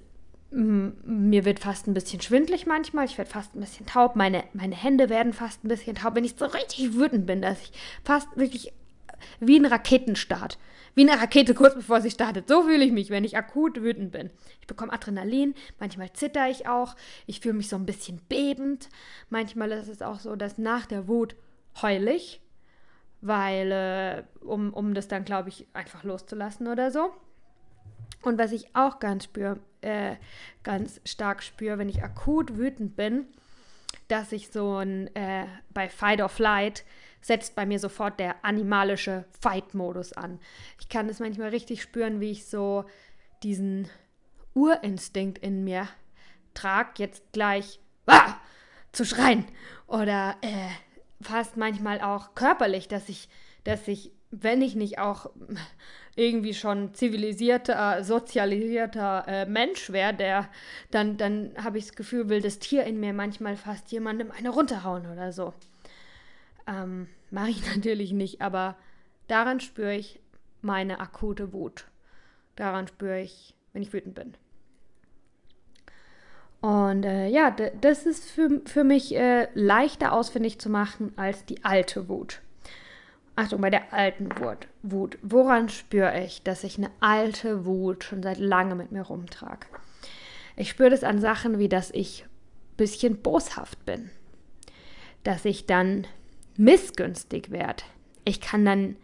[0.52, 4.76] mir wird fast ein bisschen schwindlig manchmal, ich werde fast ein bisschen taub, meine, meine
[4.76, 7.72] Hände werden fast ein bisschen taub, wenn ich so richtig wütend bin, dass ich
[8.04, 8.74] fast wirklich
[9.40, 10.58] wie ein Raketenstart
[11.00, 12.50] wie eine Rakete kurz bevor sie startet.
[12.50, 14.30] So fühle ich mich, wenn ich akut wütend bin.
[14.60, 18.90] Ich bekomme Adrenalin, manchmal zitter ich auch, ich fühle mich so ein bisschen bebend.
[19.30, 21.38] Manchmal ist es auch so, dass nach der Wut
[21.82, 22.42] heul ich.
[23.22, 27.12] weil, äh, um, um das dann, glaube ich, einfach loszulassen oder so.
[28.22, 30.16] Und was ich auch ganz spür, äh,
[30.64, 33.26] ganz stark spüre, wenn ich akut wütend bin,
[34.08, 36.84] dass ich so ein, äh, bei Fight or Flight
[37.22, 40.40] setzt bei mir sofort der animalische Fight-Modus an.
[40.80, 42.86] Ich kann es manchmal richtig spüren, wie ich so
[43.44, 43.88] diesen
[44.54, 45.88] Urinstinkt in mir
[46.54, 48.36] trage, jetzt gleich ah,
[48.92, 49.46] zu schreien.
[49.88, 50.70] Oder äh,
[51.22, 53.30] fast manchmal auch körperlich, dass ich,
[53.64, 55.30] dass ich, wenn ich nicht auch
[56.16, 60.50] irgendwie schon zivilisierter, sozialisierter äh, Mensch wäre, der
[60.92, 64.50] dann, dann habe ich das Gefühl, will das Tier in mir manchmal fast jemandem eine
[64.50, 65.54] runterhauen oder so.
[66.70, 68.76] Ähm, Mache ich natürlich nicht, aber
[69.28, 70.20] daran spüre ich
[70.62, 71.86] meine akute Wut.
[72.56, 74.34] Daran spüre ich, wenn ich wütend bin.
[76.62, 81.64] Und äh, ja, das ist für, für mich äh, leichter ausfindig zu machen als die
[81.64, 82.42] alte Wut.
[83.38, 84.68] Achtung, bei der alten Wut.
[84.84, 85.18] Wut.
[85.22, 89.68] Woran spüre ich, dass ich eine alte Wut schon seit langem mit mir rumtrage?
[90.58, 94.10] Ich spüre das an Sachen wie, dass ich ein bisschen boshaft bin.
[95.24, 96.06] Dass ich dann
[96.60, 97.84] missgünstig werde.
[98.26, 98.96] Ich kann dann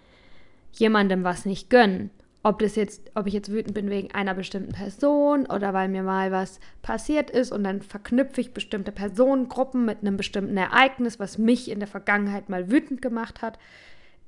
[0.73, 2.11] jemandem was nicht gönnen.
[2.43, 6.03] Ob das jetzt, ob ich jetzt wütend bin wegen einer bestimmten Person oder weil mir
[6.03, 11.39] mal was passiert ist und dann verknüpfe ich bestimmte Personengruppen mit einem bestimmten Ereignis, was
[11.39, 13.57] mich in der Vergangenheit mal wütend gemacht hat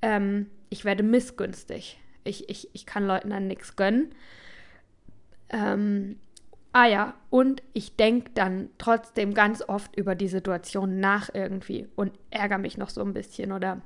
[0.02, 2.00] ähm, ich werde missgünstig.
[2.24, 4.14] Ich, ich, ich kann Leuten dann nichts gönnen.
[5.50, 6.18] Ähm,
[6.74, 12.12] ah ja, und ich denke dann trotzdem ganz oft über die Situation nach irgendwie und
[12.30, 13.52] ärgere mich noch so ein bisschen.
[13.52, 13.82] Oder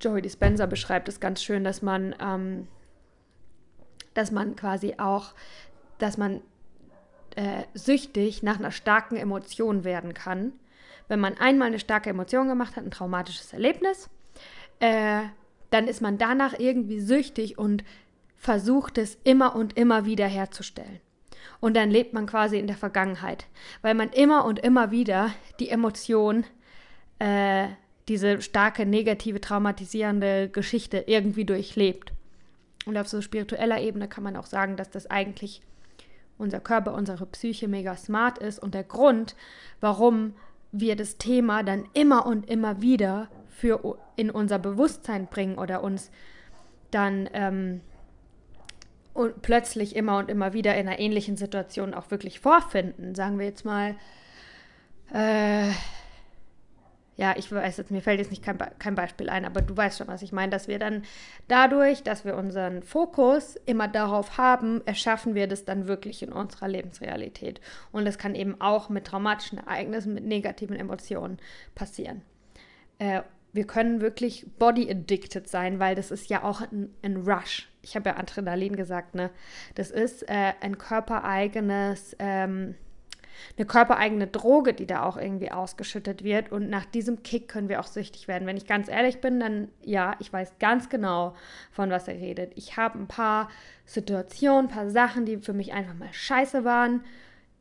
[0.00, 2.68] Joey Dispenza beschreibt es ganz schön, dass man, ähm,
[4.14, 5.34] dass man quasi auch,
[5.98, 6.40] dass man
[7.36, 10.52] äh, süchtig nach einer starken Emotion werden kann.
[11.08, 14.08] Wenn man einmal eine starke Emotion gemacht hat, ein traumatisches Erlebnis,
[14.78, 15.22] äh,
[15.70, 17.84] dann ist man danach irgendwie süchtig und
[18.40, 21.00] versucht es immer und immer wieder herzustellen.
[21.60, 23.46] Und dann lebt man quasi in der Vergangenheit,
[23.82, 26.44] weil man immer und immer wieder die Emotion,
[27.18, 27.68] äh,
[28.08, 32.14] diese starke, negative, traumatisierende Geschichte irgendwie durchlebt.
[32.86, 35.60] Und auf so spiritueller Ebene kann man auch sagen, dass das eigentlich
[36.38, 39.36] unser Körper, unsere Psyche mega smart ist und der Grund,
[39.80, 40.32] warum
[40.72, 46.10] wir das Thema dann immer und immer wieder für in unser Bewusstsein bringen oder uns
[46.90, 47.82] dann ähm,
[49.12, 53.14] und plötzlich immer und immer wieder in einer ähnlichen Situation auch wirklich vorfinden.
[53.14, 53.96] Sagen wir jetzt mal,
[55.12, 55.70] äh,
[57.20, 59.98] ja, ich weiß jetzt, mir fällt jetzt nicht kein, kein Beispiel ein, aber du weißt
[59.98, 61.02] schon, was ich meine, dass wir dann
[61.48, 66.68] dadurch, dass wir unseren Fokus immer darauf haben, erschaffen wir das dann wirklich in unserer
[66.68, 67.60] Lebensrealität.
[67.92, 71.38] Und das kann eben auch mit traumatischen Ereignissen, mit negativen Emotionen
[71.74, 72.22] passieren.
[72.98, 73.20] Äh,
[73.52, 77.68] wir können wirklich body addicted sein, weil das ist ja auch ein, ein Rush.
[77.82, 79.30] Ich habe ja Adrenalin gesagt, ne?
[79.74, 82.74] Das ist äh, ein körpereigenes, ähm,
[83.56, 86.52] eine körpereigene Droge, die da auch irgendwie ausgeschüttet wird.
[86.52, 88.46] Und nach diesem Kick können wir auch süchtig werden.
[88.46, 91.34] Wenn ich ganz ehrlich bin, dann ja, ich weiß ganz genau,
[91.72, 92.52] von was er redet.
[92.56, 93.48] Ich habe ein paar
[93.86, 97.02] Situationen, ein paar Sachen, die für mich einfach mal scheiße waren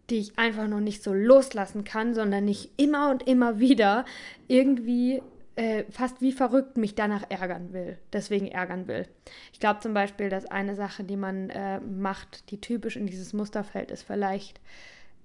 [0.10, 4.06] die ich einfach noch nicht so loslassen kann, sondern nicht immer und immer wieder
[4.47, 5.21] irgendwie
[5.60, 9.06] äh, fast wie verrückt mich danach ärgern will, deswegen ärgern will.
[9.52, 13.34] Ich glaube zum Beispiel, dass eine Sache, die man äh, macht, die typisch in dieses
[13.34, 14.62] Muster fällt, ist vielleicht,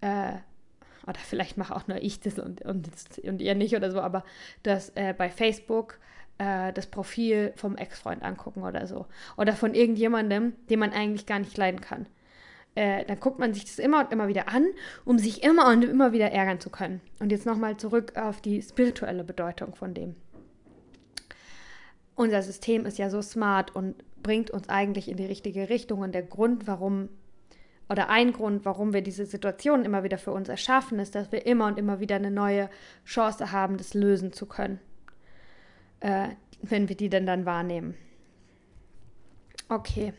[0.00, 0.32] äh,
[1.06, 2.88] oder vielleicht mache auch nur ich das und, und,
[3.22, 4.24] und ihr nicht oder so, aber
[4.64, 6.00] dass äh, bei Facebook
[6.38, 9.06] äh, das Profil vom Ex-Freund angucken oder so.
[9.36, 12.06] Oder von irgendjemandem, den man eigentlich gar nicht leiden kann.
[12.74, 14.66] Äh, dann guckt man sich das immer und immer wieder an,
[15.04, 17.00] um sich immer und immer wieder ärgern zu können.
[17.20, 20.16] Und jetzt nochmal zurück auf die spirituelle Bedeutung von dem
[22.14, 26.00] unser System ist ja so smart und bringt uns eigentlich in die richtige Richtung.
[26.00, 27.08] Und der Grund, warum,
[27.88, 31.46] oder ein Grund, warum wir diese Situation immer wieder für uns erschaffen, ist, dass wir
[31.46, 32.70] immer und immer wieder eine neue
[33.04, 34.80] Chance haben, das lösen zu können,
[36.00, 36.28] äh,
[36.62, 37.94] wenn wir die denn dann wahrnehmen.
[39.68, 40.12] Okay.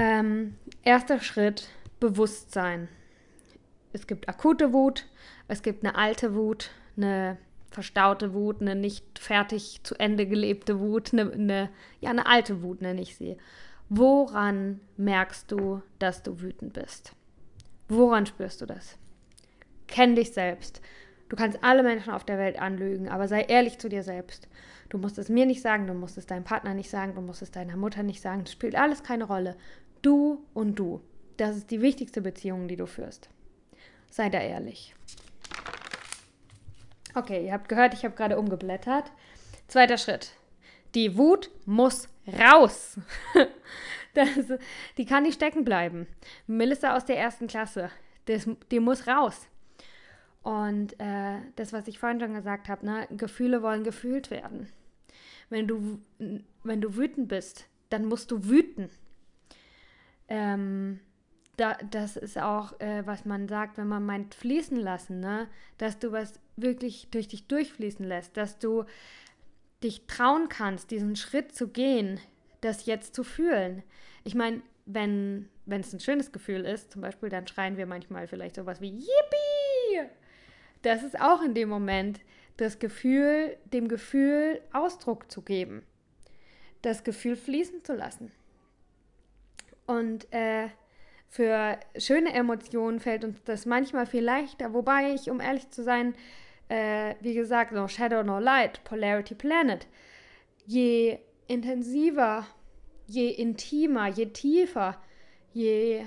[0.00, 1.68] Ähm, erster Schritt,
[2.00, 2.88] Bewusstsein.
[3.92, 5.04] Es gibt akute Wut,
[5.46, 7.36] es gibt eine alte Wut, eine
[7.70, 11.68] verstaute Wut, eine nicht fertig zu Ende gelebte Wut, eine, eine,
[12.00, 13.36] ja, eine alte Wut nenne ich sie.
[13.90, 17.12] Woran merkst du, dass du wütend bist?
[17.90, 18.96] Woran spürst du das?
[19.86, 20.80] Kenn dich selbst.
[21.28, 24.48] Du kannst alle Menschen auf der Welt anlügen, aber sei ehrlich zu dir selbst.
[24.88, 27.42] Du musst es mir nicht sagen, du musst es deinem Partner nicht sagen, du musst
[27.42, 28.42] es deiner Mutter nicht sagen.
[28.42, 29.56] Das spielt alles keine Rolle.
[30.02, 31.00] Du und du.
[31.36, 33.28] Das ist die wichtigste Beziehung, die du führst.
[34.10, 34.94] Sei da ehrlich.
[37.14, 39.10] Okay, ihr habt gehört, ich habe gerade umgeblättert.
[39.68, 40.32] Zweiter Schritt.
[40.94, 42.98] Die Wut muss raus.
[44.14, 44.28] das,
[44.96, 46.06] die kann nicht stecken bleiben.
[46.46, 47.90] Melissa aus der ersten Klasse,
[48.26, 49.46] das, die muss raus.
[50.42, 54.68] Und äh, das, was ich vorhin schon gesagt habe, ne, Gefühle wollen gefühlt werden.
[55.48, 56.00] Wenn du,
[56.64, 58.88] wenn du wütend bist, dann musst du wüten.
[60.30, 61.00] Ähm,
[61.56, 65.46] da, das ist auch, äh, was man sagt, wenn man meint, fließen lassen, ne?
[65.76, 68.84] dass du was wirklich durch dich durchfließen lässt, dass du
[69.82, 72.18] dich trauen kannst, diesen Schritt zu gehen,
[72.62, 73.82] das jetzt zu fühlen.
[74.24, 78.56] Ich meine, wenn es ein schönes Gefühl ist, zum Beispiel, dann schreien wir manchmal vielleicht
[78.56, 80.08] sowas wie Yippie!
[80.82, 82.20] Das ist auch in dem Moment
[82.56, 85.82] das Gefühl, dem Gefühl Ausdruck zu geben,
[86.82, 88.32] das Gefühl fließen zu lassen.
[89.90, 90.68] Und äh,
[91.26, 96.14] für schöne Emotionen fällt uns das manchmal viel leichter, wobei ich, um ehrlich zu sein,
[96.68, 99.88] äh, wie gesagt, no Shadow, no Light, Polarity Planet,
[100.64, 102.46] je intensiver,
[103.08, 104.96] je intimer, je tiefer,
[105.52, 106.04] je,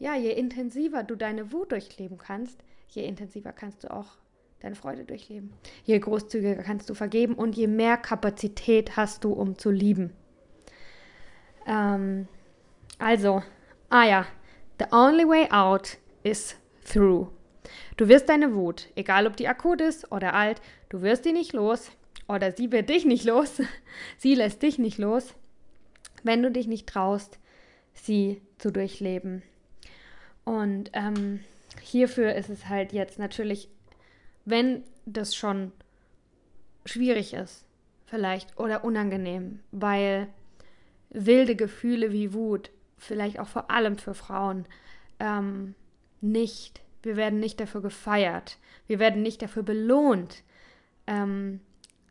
[0.00, 4.16] ja, je intensiver du deine Wut durchleben kannst, je intensiver kannst du auch
[4.58, 5.52] deine Freude durchleben.
[5.84, 10.12] Je großzügiger kannst du vergeben und je mehr Kapazität hast du, um zu lieben.
[11.64, 12.26] Ähm,
[12.98, 13.42] also,
[13.90, 14.26] Ah ja,
[14.78, 17.30] the only way out is through.
[17.96, 21.54] Du wirst deine Wut, egal ob die akut ist oder alt, du wirst die nicht
[21.54, 21.90] los
[22.28, 23.62] oder sie wird dich nicht los.
[24.18, 25.34] sie lässt dich nicht los,
[26.22, 27.38] wenn du dich nicht traust,
[27.94, 29.42] sie zu durchleben.
[30.44, 31.40] Und ähm,
[31.80, 33.70] hierfür ist es halt jetzt natürlich,
[34.44, 35.72] wenn das schon
[36.84, 37.64] schwierig ist,
[38.04, 40.28] vielleicht oder unangenehm, weil
[41.08, 44.66] wilde Gefühle wie Wut vielleicht auch vor allem für Frauen,
[45.20, 45.74] ähm,
[46.20, 50.42] nicht, wir werden nicht dafür gefeiert, wir werden nicht dafür belohnt,
[51.06, 51.60] ähm,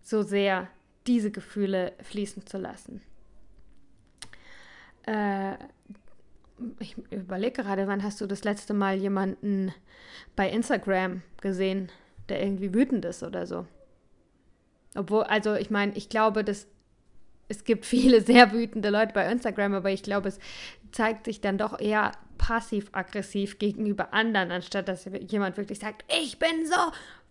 [0.02, 0.68] so sehr
[1.06, 3.02] diese Gefühle fließen zu lassen.
[5.04, 5.56] Äh,
[6.80, 9.74] ich überlege gerade, wann hast du das letzte Mal jemanden
[10.36, 11.90] bei Instagram gesehen,
[12.30, 13.66] der irgendwie wütend ist oder so?
[14.96, 16.68] Obwohl, also ich meine, ich glaube, dass
[17.48, 20.40] es gibt viele sehr wütende Leute bei Instagram, aber ich glaube, es
[20.92, 26.66] zeigt sich dann doch eher passiv-aggressiv gegenüber anderen, anstatt dass jemand wirklich sagt, ich bin
[26.66, 26.76] so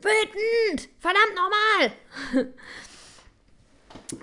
[0.00, 1.92] wütend, verdammt
[2.34, 2.52] normal.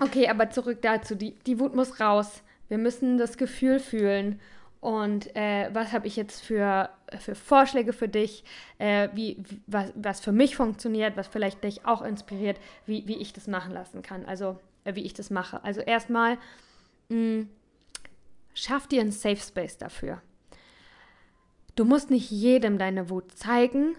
[0.00, 2.42] okay, aber zurück dazu, die, die Wut muss raus.
[2.68, 4.40] Wir müssen das Gefühl fühlen.
[4.80, 8.44] Und äh, was habe ich jetzt für, für Vorschläge für dich,
[8.78, 13.32] äh, wie, was, was für mich funktioniert, was vielleicht dich auch inspiriert, wie, wie ich
[13.32, 14.26] das machen lassen kann.
[14.26, 15.62] Also wie ich das mache.
[15.64, 16.38] Also erstmal,
[17.08, 17.42] mm,
[18.54, 20.20] schaff dir einen Safe Space dafür.
[21.76, 23.96] Du musst nicht jedem deine Wut zeigen,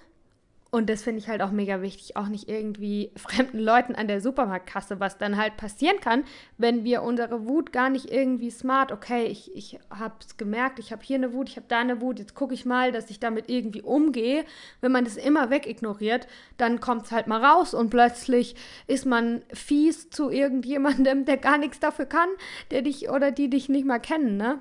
[0.76, 4.20] und das finde ich halt auch mega wichtig, auch nicht irgendwie fremden Leuten an der
[4.20, 6.26] Supermarktkasse, was dann halt passieren kann,
[6.58, 10.92] wenn wir unsere Wut gar nicht irgendwie smart, okay, ich, ich habe es gemerkt, ich
[10.92, 13.22] habe hier eine Wut, ich habe da eine Wut, jetzt gucke ich mal, dass ich
[13.22, 14.44] damit irgendwie umgehe.
[14.82, 19.44] Wenn man das immer wegignoriert, dann kommt es halt mal raus und plötzlich ist man
[19.54, 22.28] fies zu irgendjemandem, der gar nichts dafür kann,
[22.72, 24.60] der dich oder die dich nicht mal kennen, ne?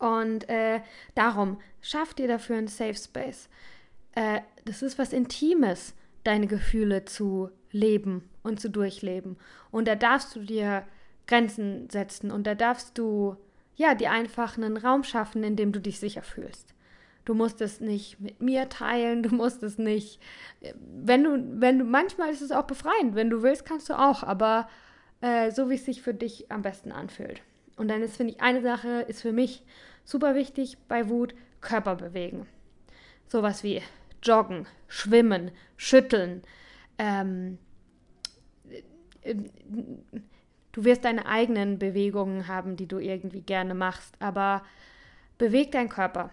[0.00, 0.80] Und äh,
[1.14, 3.48] darum, schaff dir dafür einen Safe Space
[4.14, 9.36] äh, das ist was Intimes, deine Gefühle zu leben und zu durchleben.
[9.70, 10.84] Und da darfst du dir
[11.26, 13.36] Grenzen setzen und da darfst du
[13.76, 16.74] ja dir einfach einen Raum schaffen, in dem du dich sicher fühlst.
[17.24, 20.20] Du musst es nicht mit mir teilen, du musst es nicht.
[20.60, 24.22] Wenn du, wenn du, manchmal ist es auch befreiend, wenn du willst, kannst du auch,
[24.22, 24.68] aber
[25.20, 27.40] äh, so wie es sich für dich am besten anfühlt.
[27.76, 29.62] Und dann ist, finde ich, eine Sache ist für mich
[30.04, 32.46] super wichtig bei Wut, Körper bewegen.
[33.26, 33.80] Sowas wie
[34.24, 36.42] Joggen, Schwimmen, Schütteln.
[36.98, 37.58] Ähm,
[40.72, 44.62] du wirst deine eigenen Bewegungen haben, die du irgendwie gerne machst, aber
[45.38, 46.30] beweg deinen Körper.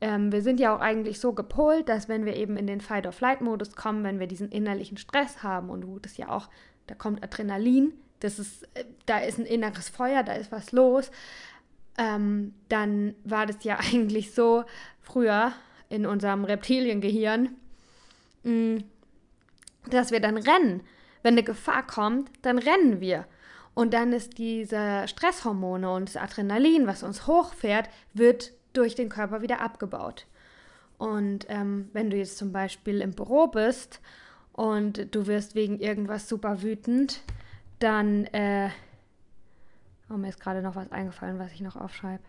[0.00, 3.74] Ähm, wir sind ja auch eigentlich so gepolt, dass wenn wir eben in den Fight-or-Flight-Modus
[3.74, 6.48] kommen, wenn wir diesen innerlichen Stress haben und Wut ist ja auch,
[6.86, 11.10] da kommt Adrenalin, das ist, äh, da ist ein inneres Feuer, da ist was los,
[11.98, 14.64] ähm, dann war das ja eigentlich so
[15.00, 15.52] früher,
[15.88, 17.50] in unserem Reptiliengehirn,
[18.44, 18.78] mm,
[19.90, 20.82] dass wir dann rennen.
[21.22, 23.26] Wenn eine Gefahr kommt, dann rennen wir.
[23.74, 29.42] Und dann ist diese Stresshormone und das Adrenalin, was uns hochfährt, wird durch den Körper
[29.42, 30.26] wieder abgebaut.
[30.98, 34.00] Und ähm, wenn du jetzt zum Beispiel im Büro bist
[34.52, 37.20] und du wirst wegen irgendwas super wütend,
[37.78, 38.70] dann, äh,
[40.08, 42.22] oh, mir ist gerade noch was eingefallen, was ich noch aufschreibe.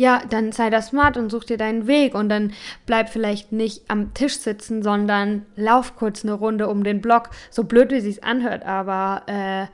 [0.00, 2.54] Ja, dann sei da smart und such dir deinen Weg und dann
[2.86, 7.28] bleib vielleicht nicht am Tisch sitzen, sondern lauf kurz eine Runde um den Block.
[7.50, 9.64] So blöd wie sich's anhört, aber äh,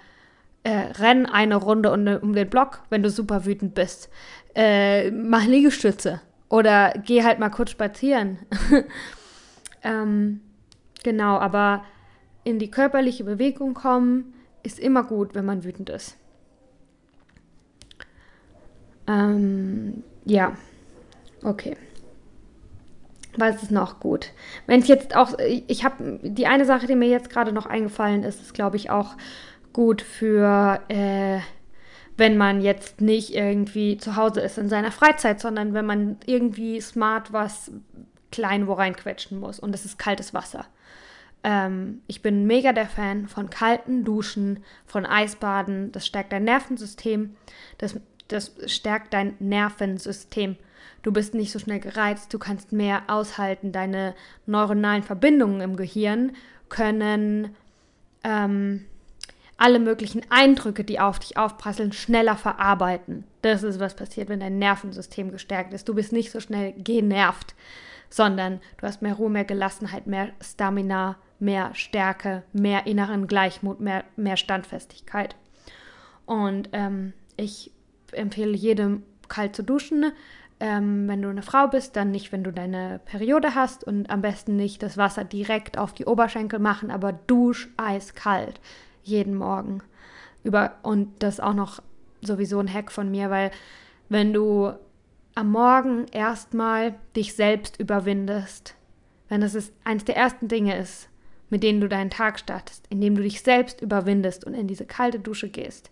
[0.69, 4.11] äh, renn eine Runde um, um, den Block, wenn du super wütend bist.
[4.57, 8.39] Äh, mach Liegestütze oder geh halt mal kurz spazieren.
[9.85, 10.41] ähm,
[11.05, 11.85] genau, aber
[12.43, 16.17] in die körperliche Bewegung kommen ist immer gut, wenn man wütend ist.
[19.07, 20.53] Ähm, ja,
[21.43, 21.77] okay.
[23.39, 24.33] Was ist noch gut?
[24.67, 28.25] Wenn ich jetzt auch, ich habe die eine Sache, die mir jetzt gerade noch eingefallen
[28.25, 29.15] ist, ist glaube ich auch
[29.73, 31.39] gut für, äh,
[32.17, 36.81] wenn man jetzt nicht irgendwie zu Hause ist in seiner Freizeit, sondern wenn man irgendwie
[36.81, 37.71] smart was
[38.33, 40.67] klein wo reinquetschen muss und es ist kaltes Wasser.
[41.45, 45.93] Ähm, ich bin mega der Fan von kalten Duschen, von Eisbaden.
[45.93, 47.37] Das stärkt dein Nervensystem.
[47.79, 50.57] Das das stärkt dein Nervensystem.
[51.03, 53.73] Du bist nicht so schnell gereizt, du kannst mehr aushalten.
[53.73, 54.15] Deine
[54.47, 56.33] neuronalen Verbindungen im Gehirn
[56.69, 57.55] können
[58.25, 58.85] ähm,
[59.57, 63.25] alle möglichen Eindrücke, die auf dich aufprasseln, schneller verarbeiten.
[63.43, 65.89] Das ist, was passiert, wenn dein Nervensystem gestärkt ist.
[65.89, 67.55] Du bist nicht so schnell genervt,
[68.11, 74.05] sondern du hast mehr Ruhe, mehr Gelassenheit, mehr Stamina, mehr Stärke, mehr inneren Gleichmut, mehr,
[74.17, 75.37] mehr Standfestigkeit.
[76.27, 77.71] Und ähm, ich
[78.17, 80.13] empfehle jedem kalt zu duschen.
[80.59, 84.23] Ähm, wenn du eine Frau bist, dann nicht, wenn du deine Periode hast und am
[84.23, 88.61] besten nicht das Wasser direkt auf die Oberschenkel machen, aber dusch eiskalt
[89.03, 89.83] jeden Morgen.
[90.45, 91.83] Über, und das ist auch noch
[92.23, 93.51] sowieso ein Hack von mir, weil
[94.09, 94.73] wenn du
[95.35, 98.75] am Morgen erstmal dich selbst überwindest,
[99.29, 101.09] wenn das ist eines der ersten Dinge ist,
[101.51, 105.21] mit denen du deinen Tag startest, indem du dich selbst überwindest und in diese kalte
[105.21, 105.91] Dusche gehst,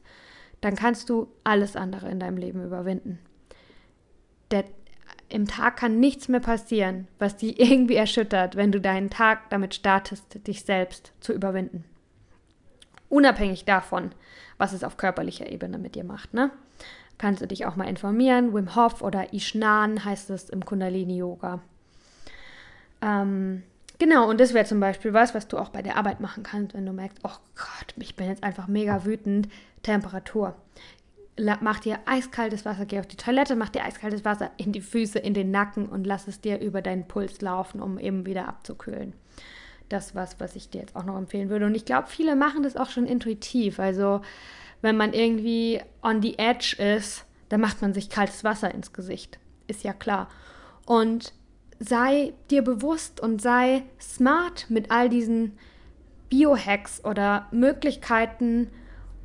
[0.64, 3.18] dann kannst du alles andere in deinem Leben überwinden.
[4.50, 4.64] Der,
[5.28, 9.74] Im Tag kann nichts mehr passieren, was dich irgendwie erschüttert, wenn du deinen Tag damit
[9.74, 11.84] startest, dich selbst zu überwinden.
[13.10, 14.12] Unabhängig davon,
[14.56, 16.50] was es auf körperlicher Ebene mit dir macht, ne?
[17.18, 18.54] Kannst du dich auch mal informieren.
[18.54, 21.60] Wim Hof oder Ishnan heißt es im Kundalini-Yoga.
[23.02, 23.62] Ähm,
[23.98, 26.74] Genau, und das wäre zum Beispiel was, was du auch bei der Arbeit machen kannst,
[26.74, 29.48] wenn du merkst, oh Gott, ich bin jetzt einfach mega wütend.
[29.82, 30.56] Temperatur.
[31.60, 35.18] Mach dir eiskaltes Wasser, geh auf die Toilette, mach dir eiskaltes Wasser in die Füße,
[35.18, 39.14] in den Nacken und lass es dir über deinen Puls laufen, um eben wieder abzukühlen.
[39.88, 41.66] Das ist was, was ich dir jetzt auch noch empfehlen würde.
[41.66, 43.78] Und ich glaube, viele machen das auch schon intuitiv.
[43.78, 44.22] Also,
[44.80, 49.38] wenn man irgendwie on the edge ist, dann macht man sich kaltes Wasser ins Gesicht.
[49.66, 50.28] Ist ja klar.
[50.86, 51.32] Und
[51.78, 55.58] sei dir bewusst und sei smart mit all diesen
[56.28, 58.70] Biohacks oder Möglichkeiten,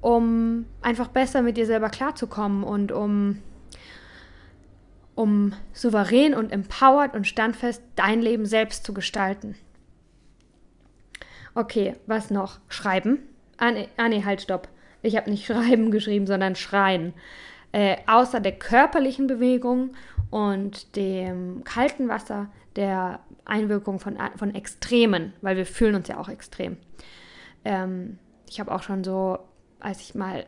[0.01, 3.39] um einfach besser mit dir selber klarzukommen und um,
[5.15, 9.55] um souverän und empowered und standfest dein Leben selbst zu gestalten.
[11.55, 12.59] Okay, was noch?
[12.69, 13.19] Schreiben.
[13.57, 14.69] Ah, nee, ah, halt, stopp.
[15.01, 17.13] Ich habe nicht schreiben geschrieben, sondern schreien.
[17.71, 19.91] Äh, außer der körperlichen Bewegung
[20.31, 26.29] und dem kalten Wasser, der Einwirkung von, von Extremen, weil wir fühlen uns ja auch
[26.29, 26.77] extrem.
[27.65, 28.17] Ähm,
[28.49, 29.39] ich habe auch schon so,
[29.79, 30.45] als ich mal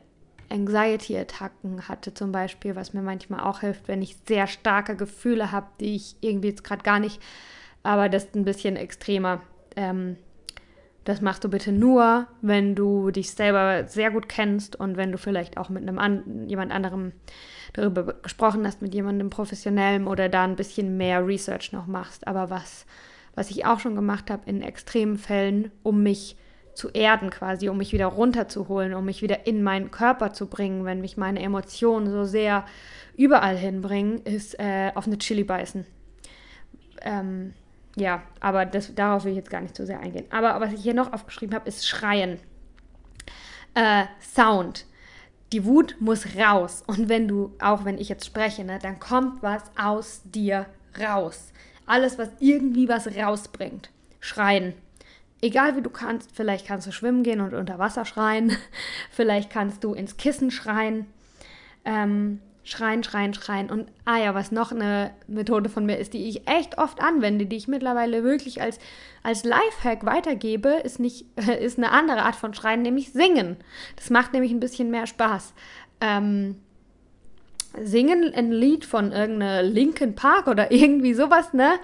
[0.50, 5.68] Anxiety-Attacken hatte zum Beispiel, was mir manchmal auch hilft, wenn ich sehr starke Gefühle habe,
[5.80, 7.22] die ich irgendwie jetzt gerade gar nicht,
[7.84, 9.42] aber das ist ein bisschen extremer.
[9.76, 10.18] Ähm,
[11.04, 15.18] das machst du bitte nur, wenn du dich selber sehr gut kennst und wenn du
[15.18, 17.14] vielleicht auch mit einem an, jemand anderem
[17.74, 22.28] darüber gesprochen hast, mit jemandem professionellem oder da ein bisschen mehr Research noch machst.
[22.28, 22.86] Aber was,
[23.34, 26.38] was ich auch schon gemacht habe in extremen Fällen, um mich
[26.74, 30.86] zu erden quasi, um mich wieder runterzuholen, um mich wieder in meinen Körper zu bringen,
[30.86, 32.66] wenn mich meine Emotionen so sehr
[33.18, 35.86] überall hinbringen, ist äh, auf eine Chili beißen.
[37.02, 37.54] Ähm,
[37.96, 40.26] ja, aber das, darauf will ich jetzt gar nicht so sehr eingehen.
[40.30, 42.40] Aber was ich hier noch aufgeschrieben habe, ist Schreien.
[43.74, 44.86] Äh, Sound.
[45.52, 46.84] Die Wut muss raus.
[46.88, 50.68] Und wenn du, auch wenn ich jetzt spreche, ne, dann kommt was aus dir
[51.00, 51.52] raus.
[51.86, 53.90] Alles, was irgendwie was rausbringt.
[54.22, 54.74] Schreien.
[55.42, 58.56] Egal wie du kannst, vielleicht kannst du schwimmen gehen und unter Wasser schreien.
[59.12, 61.08] vielleicht kannst du ins Kissen schreien.
[61.84, 63.72] Ähm, Schreien, schreien, schreien.
[63.72, 67.46] Und ah ja, was noch eine Methode von mir ist, die ich echt oft anwende,
[67.48, 68.80] die ich mittlerweile wirklich als,
[69.24, 71.26] als Lifehack weitergebe, ist, nicht,
[71.60, 73.58] ist eine andere Art von Schreien, nämlich Singen.
[73.96, 75.54] Das macht nämlich ein bisschen mehr Spaß.
[76.02, 76.58] Ähm,
[77.80, 81.80] singen ein Lied von irgendeiner Linkin Park oder irgendwie sowas, ne?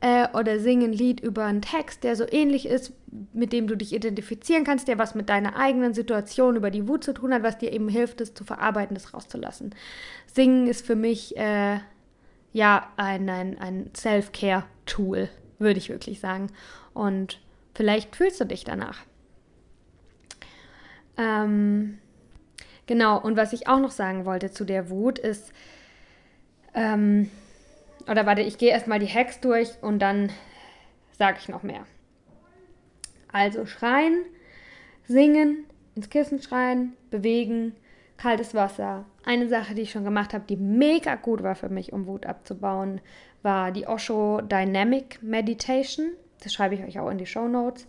[0.00, 2.92] Äh, oder sing ein Lied über einen Text, der so ähnlich ist,
[3.32, 7.04] mit dem du dich identifizieren kannst, der was mit deiner eigenen Situation über die Wut
[7.04, 9.74] zu tun hat, was dir eben hilft, es zu verarbeiten, das rauszulassen.
[10.26, 11.80] Singen ist für mich äh,
[12.52, 15.28] ja, ein, ein, ein Self-Care-Tool,
[15.58, 16.48] würde ich wirklich sagen.
[16.94, 17.40] Und
[17.74, 19.00] vielleicht fühlst du dich danach.
[21.16, 21.98] Ähm,
[22.86, 25.52] genau, und was ich auch noch sagen wollte zu der Wut ist,
[26.74, 27.30] ähm,
[28.10, 30.30] oder warte, ich gehe erstmal die Hacks durch und dann
[31.16, 31.86] sage ich noch mehr.
[33.32, 34.24] Also schreien,
[35.06, 37.76] singen, ins Kissen schreien, bewegen,
[38.16, 39.04] kaltes Wasser.
[39.24, 42.26] Eine Sache, die ich schon gemacht habe, die mega gut war für mich, um Wut
[42.26, 43.00] abzubauen,
[43.42, 46.10] war die Osho Dynamic Meditation.
[46.42, 47.86] Das schreibe ich euch auch in die Show Notes.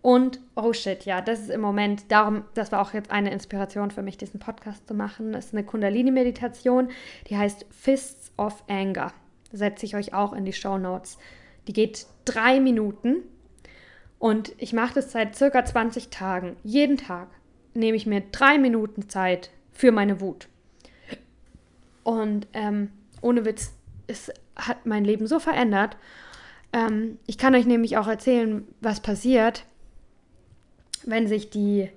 [0.00, 3.90] Und oh shit, ja, das ist im Moment, darum, das war auch jetzt eine Inspiration
[3.90, 5.32] für mich, diesen Podcast zu machen.
[5.32, 6.90] Das ist eine Kundalini-Meditation,
[7.28, 9.12] die heißt Fists of Anger.
[9.52, 11.18] Setze ich euch auch in die Show Notes.
[11.66, 13.22] Die geht drei Minuten
[14.18, 16.56] und ich mache das seit circa 20 Tagen.
[16.62, 17.28] Jeden Tag
[17.74, 20.48] nehme ich mir drei Minuten Zeit für meine Wut.
[22.02, 22.90] Und ähm,
[23.20, 23.72] ohne Witz,
[24.06, 25.96] es hat mein Leben so verändert.
[26.72, 29.64] Ähm, ich kann euch nämlich auch erzählen, was passiert,
[31.04, 31.90] wenn sich die,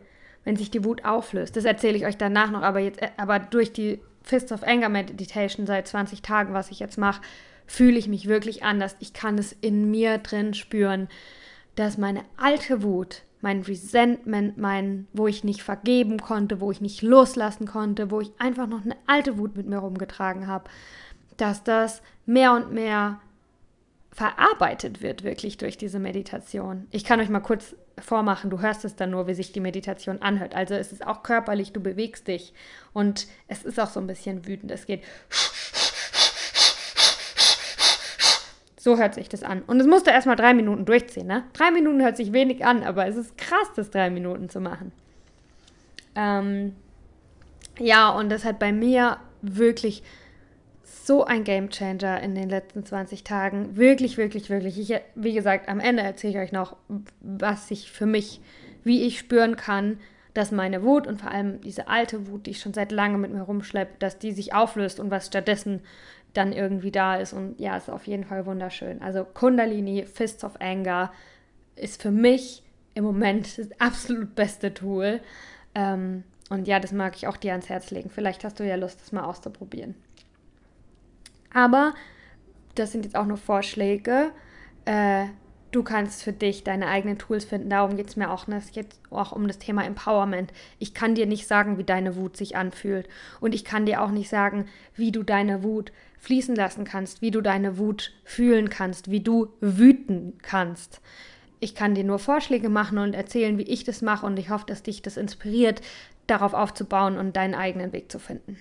[0.44, 1.56] wenn sich die Wut auflöst.
[1.56, 4.90] Das erzähle ich euch danach noch, aber jetzt, äh, aber durch die Fist of Anger
[4.90, 7.22] Meditation seit 20 Tagen, was ich jetzt mache,
[7.66, 8.96] fühle ich mich wirklich anders.
[9.00, 11.10] Ich kann es in mir drin spüren,
[11.76, 17.02] dass meine alte Wut, mein Resentment, mein, wo ich nicht vergeben konnte, wo ich nicht
[17.02, 20.70] loslassen konnte, wo ich einfach noch eine alte Wut mit mir rumgetragen habe,
[21.38, 23.20] dass das mehr und mehr
[24.12, 26.88] verarbeitet wird, wirklich durch diese Meditation.
[26.92, 30.22] Ich kann euch mal kurz vormachen, du hörst es dann nur, wie sich die Meditation
[30.22, 30.56] anhört.
[30.56, 32.54] Also es ist auch körperlich, du bewegst dich
[32.94, 34.72] und es ist auch so ein bisschen wütend.
[34.72, 35.04] Es geht.
[38.78, 39.62] So hört sich das an.
[39.64, 41.44] Und es musste erstmal drei Minuten durchziehen, ne?
[41.54, 44.94] Drei Minuten hört sich wenig an, aber es ist krass, das drei Minuten zu machen.
[46.16, 46.76] Ähm,
[47.78, 50.04] ja, und das hat bei mir wirklich
[51.06, 53.78] so ein Game Changer in den letzten 20 Tagen.
[53.78, 54.80] Wirklich, wirklich, wirklich.
[54.80, 56.78] Ich, wie gesagt, am Ende erzähle ich euch noch,
[57.22, 58.42] was ich für mich,
[58.84, 60.00] wie ich spüren kann,
[60.34, 63.34] dass meine Wut und vor allem diese alte Wut, die ich schon seit langem mit
[63.34, 65.82] mir rumschleppe, dass die sich auflöst und was stattdessen
[66.34, 67.34] dann irgendwie da ist.
[67.34, 69.02] Und ja, ist auf jeden Fall wunderschön.
[69.02, 71.12] Also Kundalini, Fists of Anger
[71.76, 75.22] ist für mich im Moment das absolut beste Tool.
[75.76, 78.10] Ähm, und ja, das mag ich auch dir ans Herz legen.
[78.10, 79.96] Vielleicht hast du ja Lust, das mal auszuprobieren.
[81.54, 81.94] Aber
[82.76, 84.32] das sind jetzt auch nur Vorschläge.
[84.86, 85.26] Äh,
[85.72, 87.70] du kannst für dich deine eigenen Tools finden.
[87.70, 88.48] Darum geht es mir auch.
[88.48, 88.62] Ne?
[88.74, 90.52] Geht auch um das Thema Empowerment.
[90.80, 93.08] Ich kann dir nicht sagen, wie deine Wut sich anfühlt.
[93.40, 97.32] Und ich kann dir auch nicht sagen, wie du deine Wut fließen lassen kannst, wie
[97.32, 101.02] du deine Wut fühlen kannst, wie du wüten kannst.
[101.62, 104.26] Ich kann dir nur Vorschläge machen und erzählen, wie ich das mache.
[104.26, 105.82] Und ich hoffe, dass dich das inspiriert,
[106.28, 108.58] darauf aufzubauen und deinen eigenen Weg zu finden.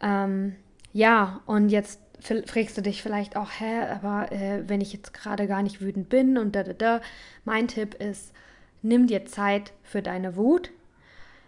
[0.00, 0.56] Ähm,
[0.94, 5.46] ja, und jetzt fragst du dich vielleicht auch, hä, aber äh, wenn ich jetzt gerade
[5.48, 7.00] gar nicht wütend bin und da, da, da.
[7.44, 8.32] Mein Tipp ist,
[8.80, 10.70] nimm dir Zeit für deine Wut.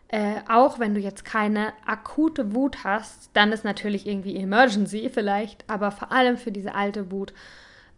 [0.09, 5.65] Äh, auch wenn du jetzt keine akute Wut hast, dann ist natürlich irgendwie Emergency vielleicht,
[5.71, 7.33] aber vor allem für diese alte Wut.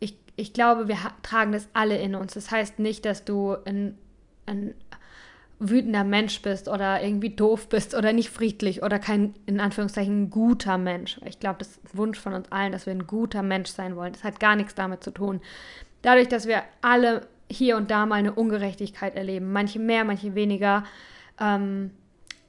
[0.00, 2.34] Ich, ich glaube, wir tragen das alle in uns.
[2.34, 3.96] Das heißt nicht, dass du ein,
[4.44, 4.74] ein
[5.60, 10.78] wütender Mensch bist oder irgendwie doof bist oder nicht friedlich oder kein, in Anführungszeichen, guter
[10.78, 11.20] Mensch.
[11.24, 13.96] Ich glaube, das ist ein Wunsch von uns allen, dass wir ein guter Mensch sein
[13.96, 14.12] wollen.
[14.12, 15.40] Das hat gar nichts damit zu tun.
[16.02, 20.84] Dadurch, dass wir alle hier und da mal eine Ungerechtigkeit erleben, manche mehr, manche weniger,
[21.40, 21.90] ähm,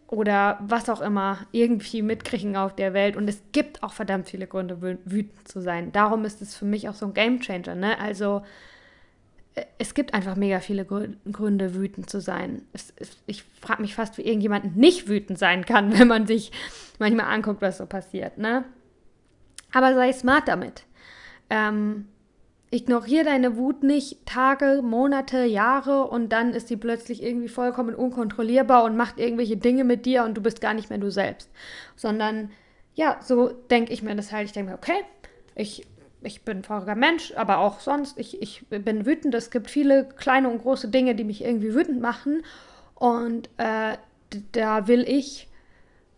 [0.07, 3.16] oder was auch immer, irgendwie mitkriegen auf der Welt.
[3.16, 5.91] Und es gibt auch verdammt viele Gründe, wütend zu sein.
[5.91, 7.76] Darum ist es für mich auch so ein Gamechanger.
[7.76, 7.99] Ne?
[7.99, 8.41] Also,
[9.78, 12.64] es gibt einfach mega viele Gründe, wütend zu sein.
[12.74, 16.51] Es, es, ich frage mich fast, wie irgendjemand nicht wütend sein kann, wenn man sich
[16.99, 18.38] manchmal anguckt, was so passiert.
[18.38, 18.66] Ne?
[19.72, 20.84] Aber sei smart damit.
[21.49, 22.07] Ähm,
[22.72, 28.84] ignoriere deine Wut nicht Tage, Monate, Jahre und dann ist sie plötzlich irgendwie vollkommen unkontrollierbar
[28.84, 31.49] und macht irgendwelche Dinge mit dir und du bist gar nicht mehr du selbst.
[31.95, 32.51] Sondern
[32.93, 34.45] ja, so denke ich mir das halt.
[34.45, 35.03] Ich denke mir, okay,
[35.55, 35.86] ich
[36.22, 39.34] ich bin ein trauriger Mensch, aber auch sonst, ich, ich bin wütend.
[39.36, 42.43] Es gibt viele kleine und große Dinge, die mich irgendwie wütend machen.
[42.95, 43.97] Und äh,
[44.51, 45.47] da will ich,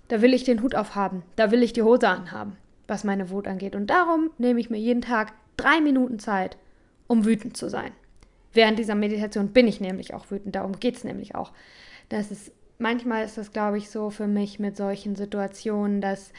[0.07, 1.23] da will ich den Hut aufhaben.
[1.35, 3.75] Da will ich die Hose anhaben, was meine Wut angeht.
[3.75, 6.57] Und darum nehme ich mir jeden Tag drei Minuten Zeit,
[7.07, 7.91] um wütend zu sein.
[8.53, 10.55] Während dieser Meditation bin ich nämlich auch wütend.
[10.55, 11.51] Darum geht es nämlich auch.
[12.09, 16.33] Das ist, manchmal ist das, glaube ich, so für mich mit solchen Situationen, dass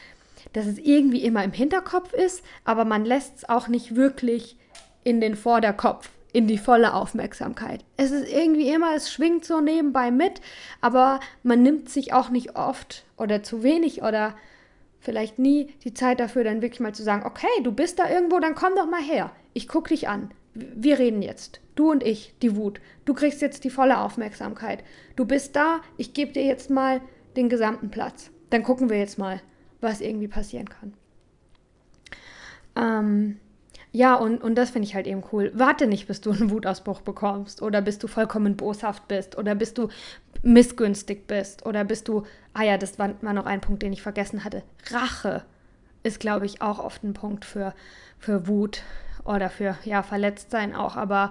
[0.53, 4.57] dass es irgendwie immer im Hinterkopf ist, aber man lässt es auch nicht wirklich
[5.05, 7.85] in den Vorderkopf, in die volle Aufmerksamkeit.
[7.97, 10.41] Es ist irgendwie immer, es schwingt so nebenbei mit,
[10.81, 14.35] aber man nimmt sich auch nicht oft oder zu wenig oder
[15.01, 18.39] vielleicht nie die Zeit dafür, dann wirklich mal zu sagen, okay, du bist da irgendwo,
[18.39, 19.33] dann komm doch mal her.
[19.53, 20.31] Ich guck dich an.
[20.55, 21.61] Wir reden jetzt.
[21.75, 22.81] Du und ich, die Wut.
[23.05, 24.85] Du kriegst jetzt die volle Aufmerksamkeit.
[25.17, 27.01] Du bist da, ich gebe dir jetzt mal
[27.37, 28.31] den gesamten Platz.
[28.51, 29.41] Dann gucken wir jetzt mal,
[29.83, 30.95] was irgendwie passieren kann.
[32.77, 33.41] Ähm,
[33.93, 35.53] ja, und, und das finde ich halt eben cool.
[35.55, 39.75] Warte nicht, bis du einen Wutausbruch bekommst oder bis du vollkommen boshaft bist oder bis
[39.75, 39.89] du
[40.43, 42.25] missgünstig bist oder bist du,
[42.55, 44.63] ah ja, das war, war noch ein Punkt, den ich vergessen hatte.
[44.91, 45.45] Rache
[46.03, 47.75] ist, glaube ich, auch oft ein Punkt für,
[48.19, 48.83] für Wut
[49.25, 51.31] oder für, ja, Verletztsein auch, aber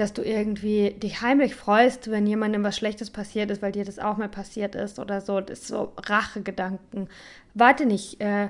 [0.00, 3.98] dass du irgendwie dich heimlich freust, wenn jemandem was Schlechtes passiert ist, weil dir das
[3.98, 5.42] auch mal passiert ist oder so.
[5.42, 7.08] Das ist so Rachegedanken.
[7.52, 8.48] Warte nicht, äh,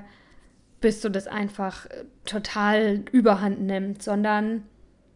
[0.79, 4.63] bis du das einfach äh, total überhand nimmst, sondern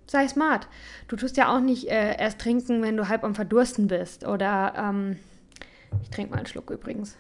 [0.07, 0.67] sei smart.
[1.07, 4.27] Du tust ja auch nicht äh, erst trinken, wenn du halb am Verdursten bist.
[4.27, 5.17] Oder ähm,
[6.03, 7.15] ich trinke mal einen Schluck übrigens.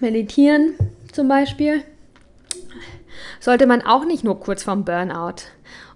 [0.00, 0.76] Meditieren
[1.12, 1.84] zum Beispiel
[3.40, 5.42] sollte man auch nicht nur kurz vorm Burnout.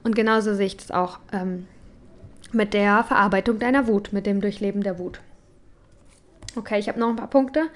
[0.02, 1.66] Und genauso sehe ich das auch ähm,
[2.52, 5.20] mit der Verarbeitung deiner Wut, mit dem Durchleben der Wut.
[6.56, 7.68] Okay, ich habe noch ein paar Punkte,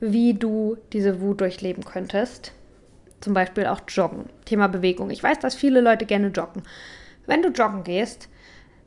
[0.00, 2.52] wie du diese Wut durchleben könntest.
[3.20, 4.26] Zum Beispiel auch Joggen.
[4.44, 5.10] Thema Bewegung.
[5.10, 6.62] Ich weiß, dass viele Leute gerne joggen.
[7.26, 8.28] Wenn du joggen gehst,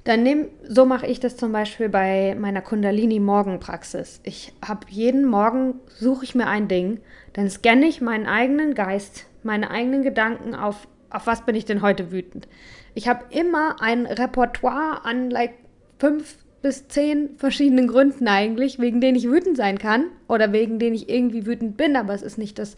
[0.06, 4.22] dann nimm, so mache ich das zum Beispiel bei meiner Kundalini-Morgenpraxis.
[4.24, 7.00] Ich habe jeden Morgen, suche ich mir ein Ding,
[7.34, 11.82] dann scanne ich meinen eigenen Geist, meine eigenen Gedanken auf, auf was bin ich denn
[11.82, 12.48] heute wütend.
[12.94, 15.54] Ich habe immer ein Repertoire an like
[16.00, 20.96] fünf bis zehn verschiedenen Gründen eigentlich, wegen denen ich wütend sein kann oder wegen denen
[20.96, 22.76] ich irgendwie wütend bin, aber es ist nicht das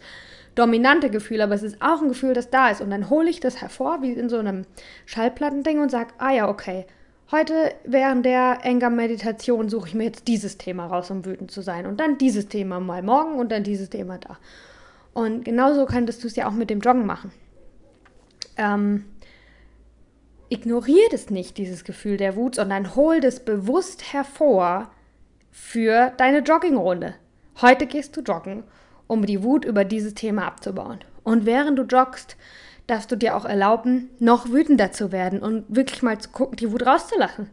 [0.54, 2.80] dominante Gefühl, aber es ist auch ein Gefühl, das da ist.
[2.80, 4.66] Und dann hole ich das hervor, wie in so einem
[5.06, 6.84] Schallplattending und sage, ah ja, okay,
[7.30, 7.54] heute
[7.84, 11.86] während der Anger-Meditation suche ich mir jetzt dieses Thema raus, um wütend zu sein.
[11.86, 14.38] Und dann dieses Thema mal morgen und dann dieses Thema da.
[15.14, 17.32] Und genauso könntest du es ja auch mit dem Joggen machen.
[18.56, 19.04] Ähm,
[20.48, 24.90] ignoriere das nicht, dieses Gefühl der Wut, sondern hol das bewusst hervor
[25.50, 27.14] für deine Joggingrunde.
[27.60, 28.62] Heute gehst du joggen,
[29.06, 30.98] um die Wut über dieses Thema abzubauen.
[31.24, 32.36] Und während du joggst,
[32.86, 36.72] darfst du dir auch erlauben, noch wütender zu werden und wirklich mal zu gucken, die
[36.72, 37.50] Wut rauszulassen.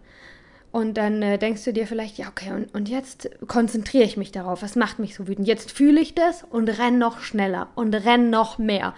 [0.75, 4.33] Und dann äh, denkst du dir vielleicht, ja, okay, und, und jetzt konzentriere ich mich
[4.33, 4.61] darauf.
[4.61, 5.47] Was macht mich so wütend?
[5.47, 8.93] Jetzt fühle ich das und renn noch schneller und renn noch mehr.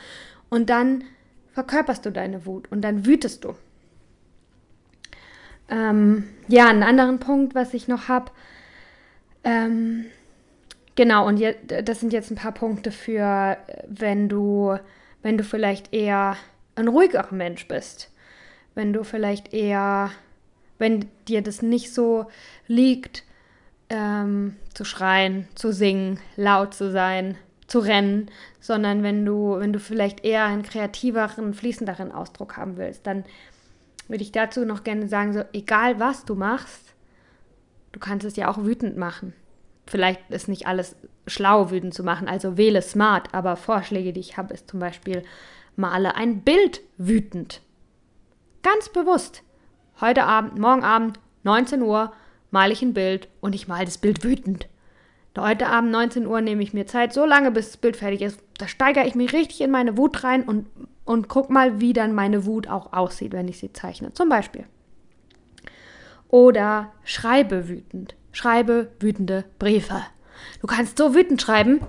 [0.50, 1.04] Und dann
[1.52, 3.54] verkörperst du deine Wut und dann wütest du.
[5.70, 8.32] Ähm, ja, einen anderen Punkt, was ich noch habe.
[9.44, 10.06] Ähm,
[10.96, 11.54] genau, und je,
[11.84, 13.56] das sind jetzt ein paar Punkte für,
[13.88, 14.76] wenn du,
[15.22, 16.38] wenn du vielleicht eher
[16.74, 18.12] ein ruhigerer Mensch bist.
[18.74, 20.10] Wenn du vielleicht eher,
[20.78, 22.28] wenn dir das nicht so
[22.68, 23.24] liegt,
[23.90, 29.80] ähm, zu schreien, zu singen, laut zu sein, zu rennen, sondern wenn du, wenn du
[29.80, 33.26] vielleicht eher einen kreativeren, fließenderen Ausdruck haben willst, dann
[34.08, 36.94] würde ich dazu noch gerne sagen, so egal was du machst,
[37.92, 39.34] du kannst es ja auch wütend machen.
[39.86, 40.96] Vielleicht ist nicht alles
[41.28, 45.24] schlau, wütend zu machen, also wähle smart, aber Vorschläge, die ich habe, ist zum Beispiel,
[45.76, 47.62] male ein Bild wütend.
[48.64, 49.44] Ganz bewusst.
[50.00, 52.14] Heute Abend, morgen Abend, 19 Uhr,
[52.52, 54.68] male ich ein Bild und ich male das Bild wütend.
[55.38, 58.40] Heute Abend, 19 Uhr, nehme ich mir Zeit, so lange, bis das Bild fertig ist.
[58.58, 60.66] Da steigere ich mich richtig in meine Wut rein und
[61.08, 64.14] und guck mal, wie dann meine Wut auch aussieht, wenn ich sie zeichne.
[64.14, 64.66] Zum Beispiel.
[66.28, 68.16] Oder schreibe wütend.
[68.34, 70.04] Schreibe wütende Briefe.
[70.60, 71.80] Du kannst so wütend schreiben,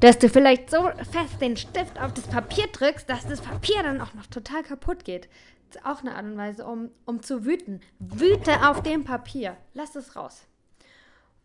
[0.00, 4.00] dass du vielleicht so fest den Stift auf das Papier drückst, dass das Papier dann
[4.00, 5.28] auch noch total kaputt geht.
[5.74, 7.80] Ist auch eine Art und Weise, um, um zu wüten.
[7.98, 9.56] Wüte auf dem Papier.
[9.72, 10.46] Lass es raus.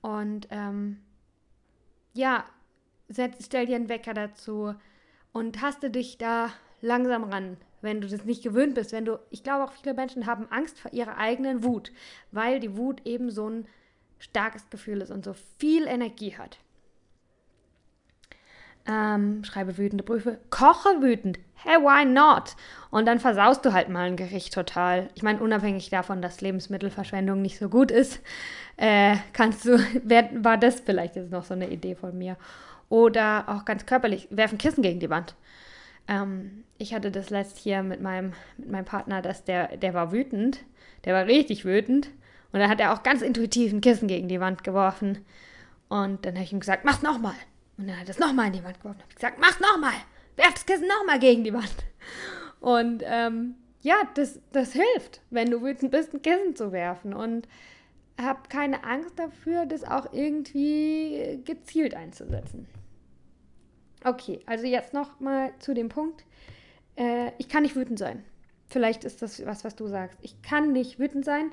[0.02, 0.98] Und ähm,
[2.14, 2.44] ja,
[3.10, 4.76] stell dir einen Wecker dazu
[5.32, 6.50] und taste dich da
[6.82, 10.26] langsam ran, wenn du das nicht gewöhnt bist, wenn du, ich glaube auch viele Menschen
[10.26, 11.94] haben Angst vor ihrer eigenen Wut,
[12.32, 13.66] weil die Wut eben so ein
[14.20, 16.60] starkes Gefühl ist und so viel Energie hat.
[18.90, 21.40] Ähm, schreibe wütende Briefe, koche wütend.
[21.56, 22.56] Hey, why not?
[22.92, 25.10] Und dann versaust du halt mal ein Gericht total.
[25.16, 28.22] Ich meine, unabhängig davon, dass Lebensmittelverschwendung nicht so gut ist,
[28.78, 32.38] äh, kannst du, wär, war das vielleicht jetzt noch so eine Idee von mir.
[32.90, 35.36] Oder auch ganz körperlich, werfen Kissen gegen die Wand.
[36.08, 40.14] Ähm, ich hatte das letzt hier mit meinem, mit meinem Partner, dass der, der war
[40.14, 40.64] wütend.
[41.04, 42.08] Der war richtig wütend.
[42.54, 45.18] Und dann hat er auch ganz intuitiv ein Kissen gegen die Wand geworfen.
[45.90, 47.36] Und dann habe ich ihm gesagt, mach's nochmal.
[47.78, 49.02] Und dann hat es nochmal in die Wand geworfen.
[49.02, 49.94] Hab ich gesagt, mach's nochmal.
[50.36, 51.86] Werf das Kissen nochmal gegen die Wand.
[52.60, 57.14] Und ähm, ja, das, das hilft, wenn du wütend bist, ein Kissen zu werfen.
[57.14, 57.48] Und
[58.20, 62.68] habe keine Angst dafür, das auch irgendwie gezielt einzusetzen.
[64.04, 66.26] Okay, also jetzt noch mal zu dem Punkt.
[66.96, 68.24] Äh, ich kann nicht wütend sein.
[68.68, 70.20] Vielleicht ist das was, was du sagst.
[70.22, 71.52] Ich kann nicht wütend sein.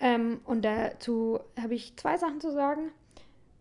[0.00, 2.90] Ähm, und dazu habe ich zwei Sachen zu sagen.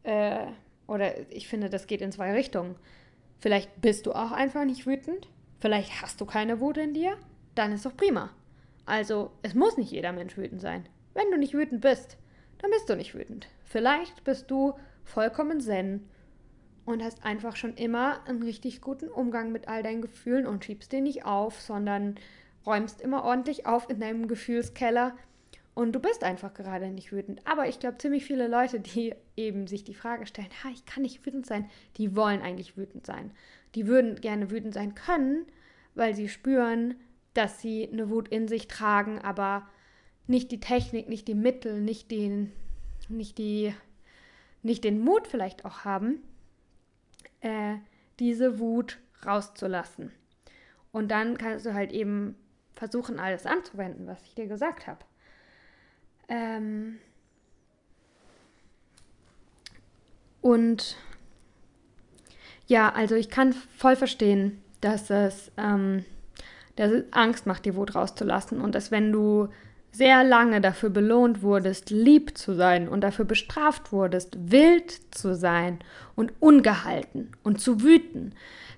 [0.04, 0.47] Äh,
[0.88, 2.75] oder ich finde, das geht in zwei Richtungen.
[3.39, 5.27] Vielleicht bist du auch einfach nicht wütend.
[5.59, 7.17] Vielleicht hast du keine Wut in dir.
[7.55, 8.29] Dann ist doch prima.
[8.86, 10.88] Also, es muss nicht jeder Mensch wütend sein.
[11.13, 12.17] Wenn du nicht wütend bist,
[12.59, 13.47] dann bist du nicht wütend.
[13.63, 14.73] Vielleicht bist du
[15.03, 16.09] vollkommen zen
[16.86, 20.91] und hast einfach schon immer einen richtig guten Umgang mit all deinen Gefühlen und schiebst
[20.91, 22.15] den nicht auf, sondern
[22.65, 25.15] räumst immer ordentlich auf in deinem Gefühlskeller
[25.76, 27.45] und du bist einfach gerade nicht wütend.
[27.47, 31.03] Aber ich glaube, ziemlich viele Leute, die eben sich die Frage stellen, ha, ich kann
[31.03, 33.32] nicht wütend sein, die wollen eigentlich wütend sein.
[33.76, 35.45] Die würden gerne wütend sein können,
[35.95, 36.95] weil sie spüren,
[37.34, 39.67] dass sie eine Wut in sich tragen, aber
[40.28, 42.51] nicht die Technik, nicht die Mittel, nicht den,
[43.09, 43.74] nicht die,
[44.61, 46.21] nicht den Mut vielleicht auch haben,
[47.41, 47.76] äh,
[48.19, 50.11] diese Wut rauszulassen.
[50.91, 52.36] Und dann kannst du halt eben
[52.76, 55.03] versuchen, alles anzuwenden, was ich dir gesagt habe.
[56.28, 56.99] Ähm
[60.41, 60.97] und
[62.67, 66.05] ja, also ich kann voll verstehen, dass es, ähm,
[66.76, 69.49] dass es Angst macht, die Wut rauszulassen und dass wenn du
[69.91, 75.80] sehr lange dafür belohnt wurdest, lieb zu sein und dafür bestraft wurdest, wild zu sein
[76.15, 78.34] und ungehalten und zu wüten,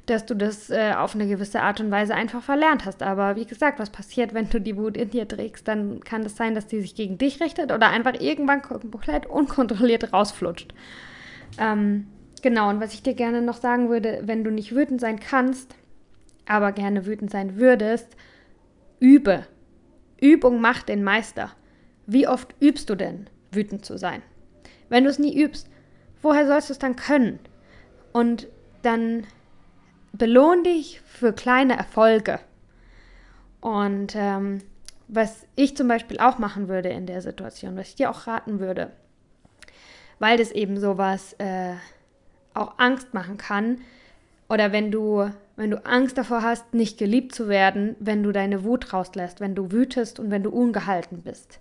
[0.06, 3.02] dass du das äh, auf eine gewisse Art und Weise einfach verlernt hast.
[3.02, 5.68] Aber wie gesagt, was passiert, wenn du die Wut in dir trägst?
[5.68, 9.26] Dann kann es das sein, dass die sich gegen dich richtet oder einfach irgendwann komplett
[9.26, 10.74] unkontrolliert rausflutscht.
[11.58, 12.08] Ähm,
[12.42, 15.76] genau, und was ich dir gerne noch sagen würde, wenn du nicht wütend sein kannst,
[16.48, 18.16] aber gerne wütend sein würdest,
[19.00, 19.46] übe
[20.22, 21.52] Übung macht den Meister.
[22.08, 24.22] Wie oft übst du denn, wütend zu sein?
[24.90, 25.70] Wenn du es nie übst,
[26.22, 27.40] woher sollst du es dann können?
[28.14, 28.48] Und
[28.82, 29.26] dann
[30.18, 32.40] belohn dich für kleine Erfolge.
[33.62, 34.62] Und ähm,
[35.08, 38.60] was ich zum Beispiel auch machen würde in der Situation, was ich dir auch raten
[38.60, 38.92] würde,
[40.20, 41.74] weil das eben sowas äh,
[42.54, 43.82] auch Angst machen kann,
[44.48, 48.64] oder wenn du wenn du Angst davor hast, nicht geliebt zu werden, wenn du deine
[48.64, 51.60] Wut rauslässt, wenn du wütest und wenn du ungehalten bist.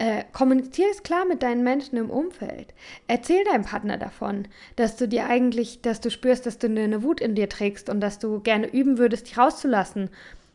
[0.00, 2.72] Äh, kommunizier es klar mit deinen Menschen im Umfeld.
[3.06, 7.20] Erzähl deinem Partner davon, dass du dir eigentlich, dass du spürst, dass du eine Wut
[7.20, 10.08] in dir trägst und dass du gerne üben würdest, die rauszulassen.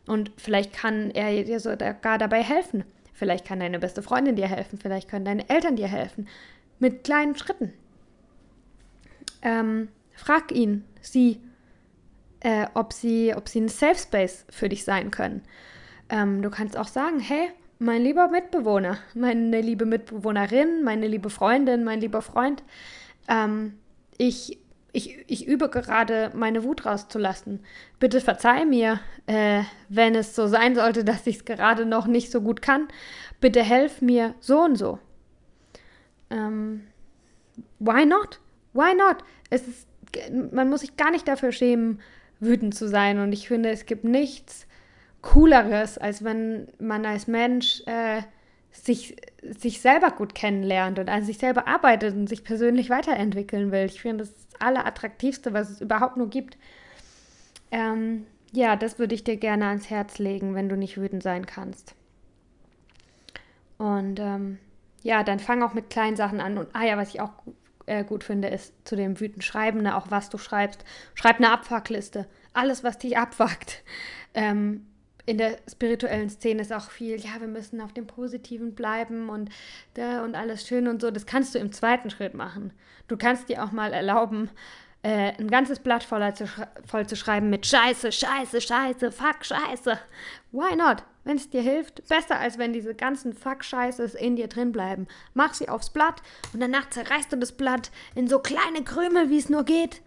[0.08, 2.82] Und vielleicht kann er dir sogar dabei helfen.
[3.12, 4.80] Vielleicht kann deine beste Freundin dir helfen.
[4.82, 6.26] Vielleicht können deine Eltern dir helfen.
[6.80, 7.72] Mit kleinen Schritten.
[9.42, 11.40] Ähm, frag ihn, sie,
[12.40, 15.42] äh, ob, sie, ob sie ein Safe Space für dich sein können.
[16.08, 21.84] Ähm, du kannst auch sagen, hey, mein lieber Mitbewohner, meine liebe Mitbewohnerin, meine liebe Freundin,
[21.84, 22.62] mein lieber Freund,
[23.28, 23.74] ähm,
[24.18, 24.58] ich,
[24.92, 27.60] ich, ich übe gerade, meine Wut rauszulassen.
[27.98, 32.30] Bitte verzeih mir, äh, wenn es so sein sollte, dass ich es gerade noch nicht
[32.30, 32.88] so gut kann.
[33.40, 34.98] Bitte helf mir so und so.
[36.30, 36.86] Ähm,
[37.78, 38.40] why not?
[38.72, 39.18] Why not?
[39.50, 39.86] Es ist,
[40.52, 42.00] man muss sich gar nicht dafür schämen,
[42.40, 43.18] wütend zu sein.
[43.18, 44.66] Und ich finde, es gibt nichts
[45.32, 48.22] Cooleres, als wenn man als Mensch äh,
[48.70, 53.86] sich, sich selber gut kennenlernt und an sich selber arbeitet und sich persönlich weiterentwickeln will.
[53.86, 56.56] Ich finde, das das Allerattraktivste, was es überhaupt nur gibt.
[57.70, 61.46] Ähm, ja, das würde ich dir gerne ans Herz legen, wenn du nicht wütend sein
[61.46, 61.94] kannst.
[63.78, 64.58] Und ähm,
[65.02, 66.58] ja, dann fang auch mit kleinen Sachen an.
[66.58, 67.32] Und ah ja, was ich auch
[67.86, 70.84] äh, gut finde, ist zu dem wütend Schreiben, ne, auch was du schreibst.
[71.14, 72.26] Schreib eine Abfuckliste.
[72.52, 73.82] Alles, was dich abfuckt.
[74.38, 74.84] Ähm,
[75.26, 79.50] in der spirituellen Szene ist auch viel, ja, wir müssen auf dem Positiven bleiben und,
[79.94, 81.10] da und alles schön und so.
[81.10, 82.72] Das kannst du im zweiten Schritt machen.
[83.08, 84.50] Du kannst dir auch mal erlauben,
[85.02, 86.46] äh, ein ganzes Blatt voller zu,
[86.86, 89.98] voll zu schreiben mit Scheiße, Scheiße, Scheiße, Fuck, Scheiße.
[90.52, 91.02] Why not?
[91.24, 95.08] Wenn es dir hilft, besser als wenn diese ganzen Fuck-Scheiße in dir drin bleiben.
[95.34, 96.22] Mach sie aufs Blatt
[96.52, 100.02] und danach zerreißt du das Blatt in so kleine Krümel, wie es nur geht.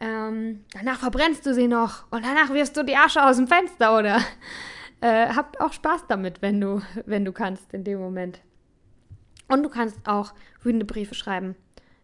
[0.00, 3.96] Ähm, danach verbrennst du sie noch und danach wirfst du die Asche aus dem Fenster
[3.98, 4.18] oder
[5.02, 8.40] äh, hab auch Spaß damit, wenn du, wenn du kannst in dem Moment.
[9.48, 10.32] Und du kannst auch
[10.62, 11.54] wütende Briefe schreiben.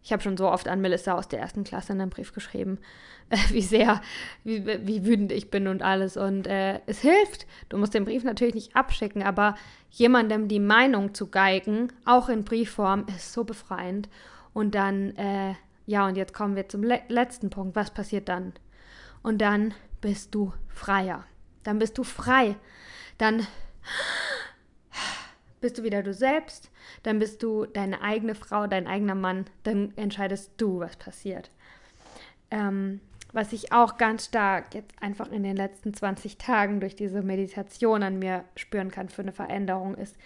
[0.02, 2.78] Ich habe schon so oft an Melissa aus der ersten Klasse einen Brief geschrieben,
[3.30, 4.00] äh, wie sehr,
[4.44, 6.16] wie, wie, wütend ich bin und alles.
[6.16, 7.46] Und äh, es hilft.
[7.68, 9.56] Du musst den Brief natürlich nicht abschicken, aber
[9.90, 14.08] jemandem die Meinung zu geigen, auch in Briefform, ist so befreiend.
[14.52, 15.54] Und dann, äh,
[15.86, 17.76] ja, und jetzt kommen wir zum le letzten Punkt.
[17.76, 18.52] Was passiert dann?
[19.22, 21.24] Und dann bist du freier.
[21.62, 22.56] Dann bist du frei.
[23.18, 23.46] Dann
[25.60, 26.70] bist du wieder du selbst,
[27.02, 31.50] dann bist du deine eigene Frau, dein eigener Mann, dann entscheidest du, was passiert.
[32.50, 33.00] Ähm,
[33.32, 38.02] was ich auch ganz stark jetzt einfach in den letzten 20 Tagen durch diese Meditation
[38.02, 40.16] an mir spüren kann für eine Veränderung, ist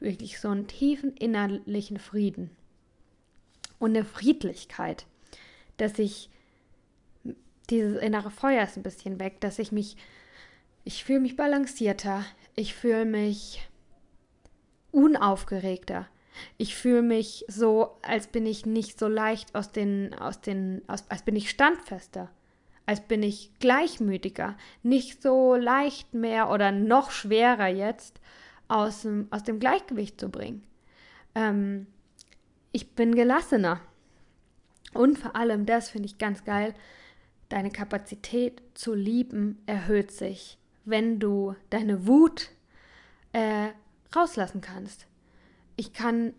[0.00, 2.50] wirklich so einen tiefen innerlichen Frieden
[3.78, 5.06] und eine Friedlichkeit,
[5.76, 6.30] dass ich
[7.70, 9.96] dieses innere Feuer ist ein bisschen weg, dass ich mich,
[10.84, 12.24] ich fühle mich balancierter,
[12.54, 13.68] ich fühle mich
[14.92, 16.06] unaufgeregter.
[16.58, 21.04] Ich fühle mich so, als bin ich nicht so leicht aus den, aus den, aus,
[21.08, 22.30] als bin ich standfester,
[22.84, 28.20] als bin ich gleichmütiger, nicht so leicht mehr oder noch schwerer jetzt
[28.68, 30.62] aus dem, aus dem Gleichgewicht zu bringen.
[31.34, 31.86] Ähm,
[32.76, 33.80] ich bin gelassener.
[34.92, 36.74] Und vor allem, das finde ich ganz geil,
[37.48, 42.50] deine Kapazität zu lieben erhöht sich, wenn du deine Wut
[43.32, 43.68] äh,
[44.14, 45.06] rauslassen kannst.
[45.76, 46.34] Ich kann,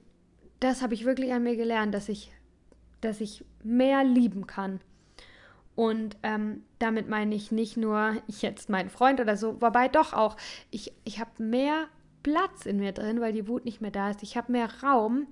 [0.60, 2.32] das habe ich wirklich an mir gelernt, dass ich,
[3.02, 4.80] dass ich mehr lieben kann.
[5.76, 10.14] Und ähm, damit meine ich nicht nur ich jetzt meinen Freund oder so, wobei doch
[10.14, 10.38] auch,
[10.70, 11.88] ich, ich habe mehr
[12.22, 14.22] Platz in mir drin, weil die Wut nicht mehr da ist.
[14.22, 15.26] Ich habe mehr Raum,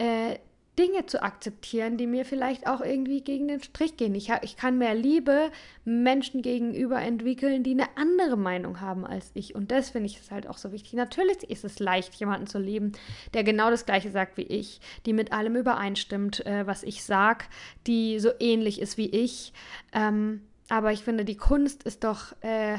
[0.00, 0.38] äh,
[0.78, 4.14] Dinge zu akzeptieren, die mir vielleicht auch irgendwie gegen den Strich gehen.
[4.14, 5.50] Ich, ich kann mehr Liebe
[5.84, 9.54] Menschen gegenüber entwickeln, die eine andere Meinung haben als ich.
[9.54, 10.94] Und das finde ich ist halt auch so wichtig.
[10.94, 12.92] Natürlich ist es leicht, jemanden zu lieben,
[13.34, 17.44] der genau das Gleiche sagt wie ich, die mit allem übereinstimmt, äh, was ich sage,
[17.86, 19.52] die so ähnlich ist wie ich.
[19.92, 20.40] Ähm,
[20.70, 22.78] aber ich finde, die Kunst ist doch, äh,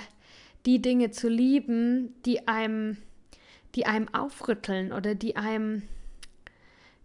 [0.65, 2.97] die Dinge zu lieben, die einem,
[3.75, 5.83] die einem aufrütteln oder die einem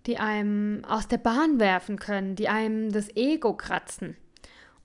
[0.06, 4.16] die einem aus der Bahn werfen können, die einem das Ego kratzen.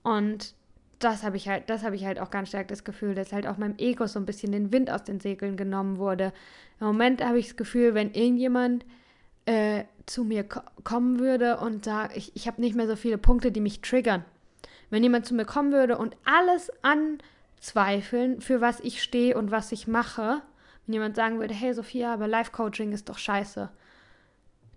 [0.02, 0.54] Und
[0.98, 3.46] das habe ich halt, das habe ich halt auch ganz stark das Gefühl, dass halt
[3.46, 6.32] auch meinem Ego so ein bisschen den Wind aus den Segeln genommen wurde.
[6.80, 8.84] Im Moment habe ich das Gefühl, wenn irgendjemand
[9.46, 13.18] äh, zu mir ko kommen würde und sagt, ich, ich habe nicht mehr so viele
[13.18, 14.24] Punkte, die mich triggern.
[14.90, 19.72] Wenn jemand zu mir kommen würde und alles anzweifeln, für was ich stehe und was
[19.72, 20.42] ich mache,
[20.86, 23.70] wenn jemand sagen würde, hey Sophia, aber Life Coaching ist doch scheiße,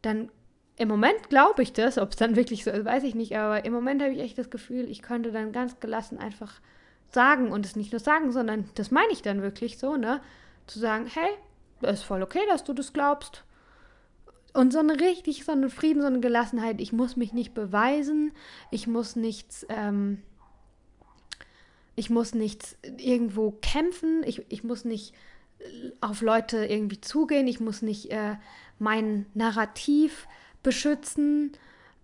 [0.06, 0.30] dann
[0.78, 3.66] im Moment glaube ich das, ob es dann wirklich so ist, weiß ich nicht, aber
[3.66, 6.60] im Moment habe ich echt das Gefühl, ich könnte dann ganz gelassen einfach
[7.12, 10.22] sagen und es nicht nur sagen, sondern das meine ich dann wirklich so, ne?
[10.68, 11.30] Zu sagen, hey,
[11.82, 13.43] das ist voll okay, dass du das glaubst.
[14.53, 18.32] Und so eine richtig, so eine Frieden, so eine Gelassenheit, ich muss mich nicht beweisen,
[18.72, 20.22] ich muss nichts, ähm,
[21.95, 25.14] ich muss nichts irgendwo kämpfen, ich, ich muss nicht
[26.01, 28.36] auf Leute irgendwie zugehen, ich muss nicht äh,
[28.80, 30.28] mein Narrativ
[30.64, 31.51] beschützen.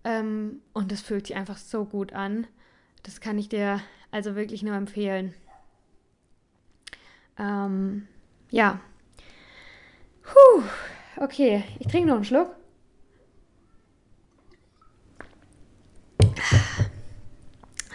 [0.04, 2.46] Ähm, und das fühlt sich einfach so gut an.
[3.02, 3.80] Das kann ich dir
[4.10, 5.34] also wirklich nur empfehlen.
[7.38, 8.06] Ähm,
[8.50, 8.80] ja.
[10.22, 10.62] Puh,
[11.16, 12.54] okay, ich trinke noch einen Schluck.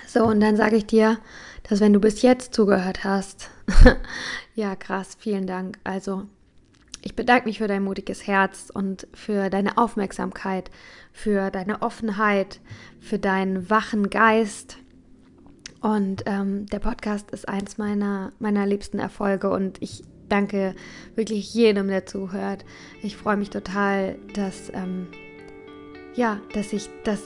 [0.07, 1.19] So, und dann sage ich dir,
[1.69, 3.49] dass wenn du bis jetzt zugehört hast,
[4.55, 5.77] ja, krass, vielen Dank.
[5.83, 6.25] Also,
[7.01, 10.71] ich bedanke mich für dein mutiges Herz und für deine Aufmerksamkeit,
[11.11, 12.59] für deine Offenheit,
[12.99, 14.77] für deinen wachen Geist.
[15.81, 20.75] Und ähm, der Podcast ist eins meiner, meiner liebsten Erfolge und ich danke
[21.15, 22.65] wirklich jedem, der zuhört.
[23.01, 25.07] Ich freue mich total, dass, ähm,
[26.15, 27.21] ja, dass ich, dass,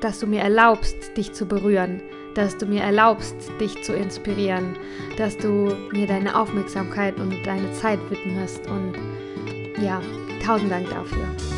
[0.00, 2.02] dass du mir erlaubst, dich zu berühren
[2.36, 4.76] dass du mir erlaubst, dich zu inspirieren,
[5.16, 8.66] dass du mir deine Aufmerksamkeit und deine Zeit widmest.
[8.68, 8.94] Und
[9.82, 10.00] ja,
[10.44, 11.55] tausend Dank dafür.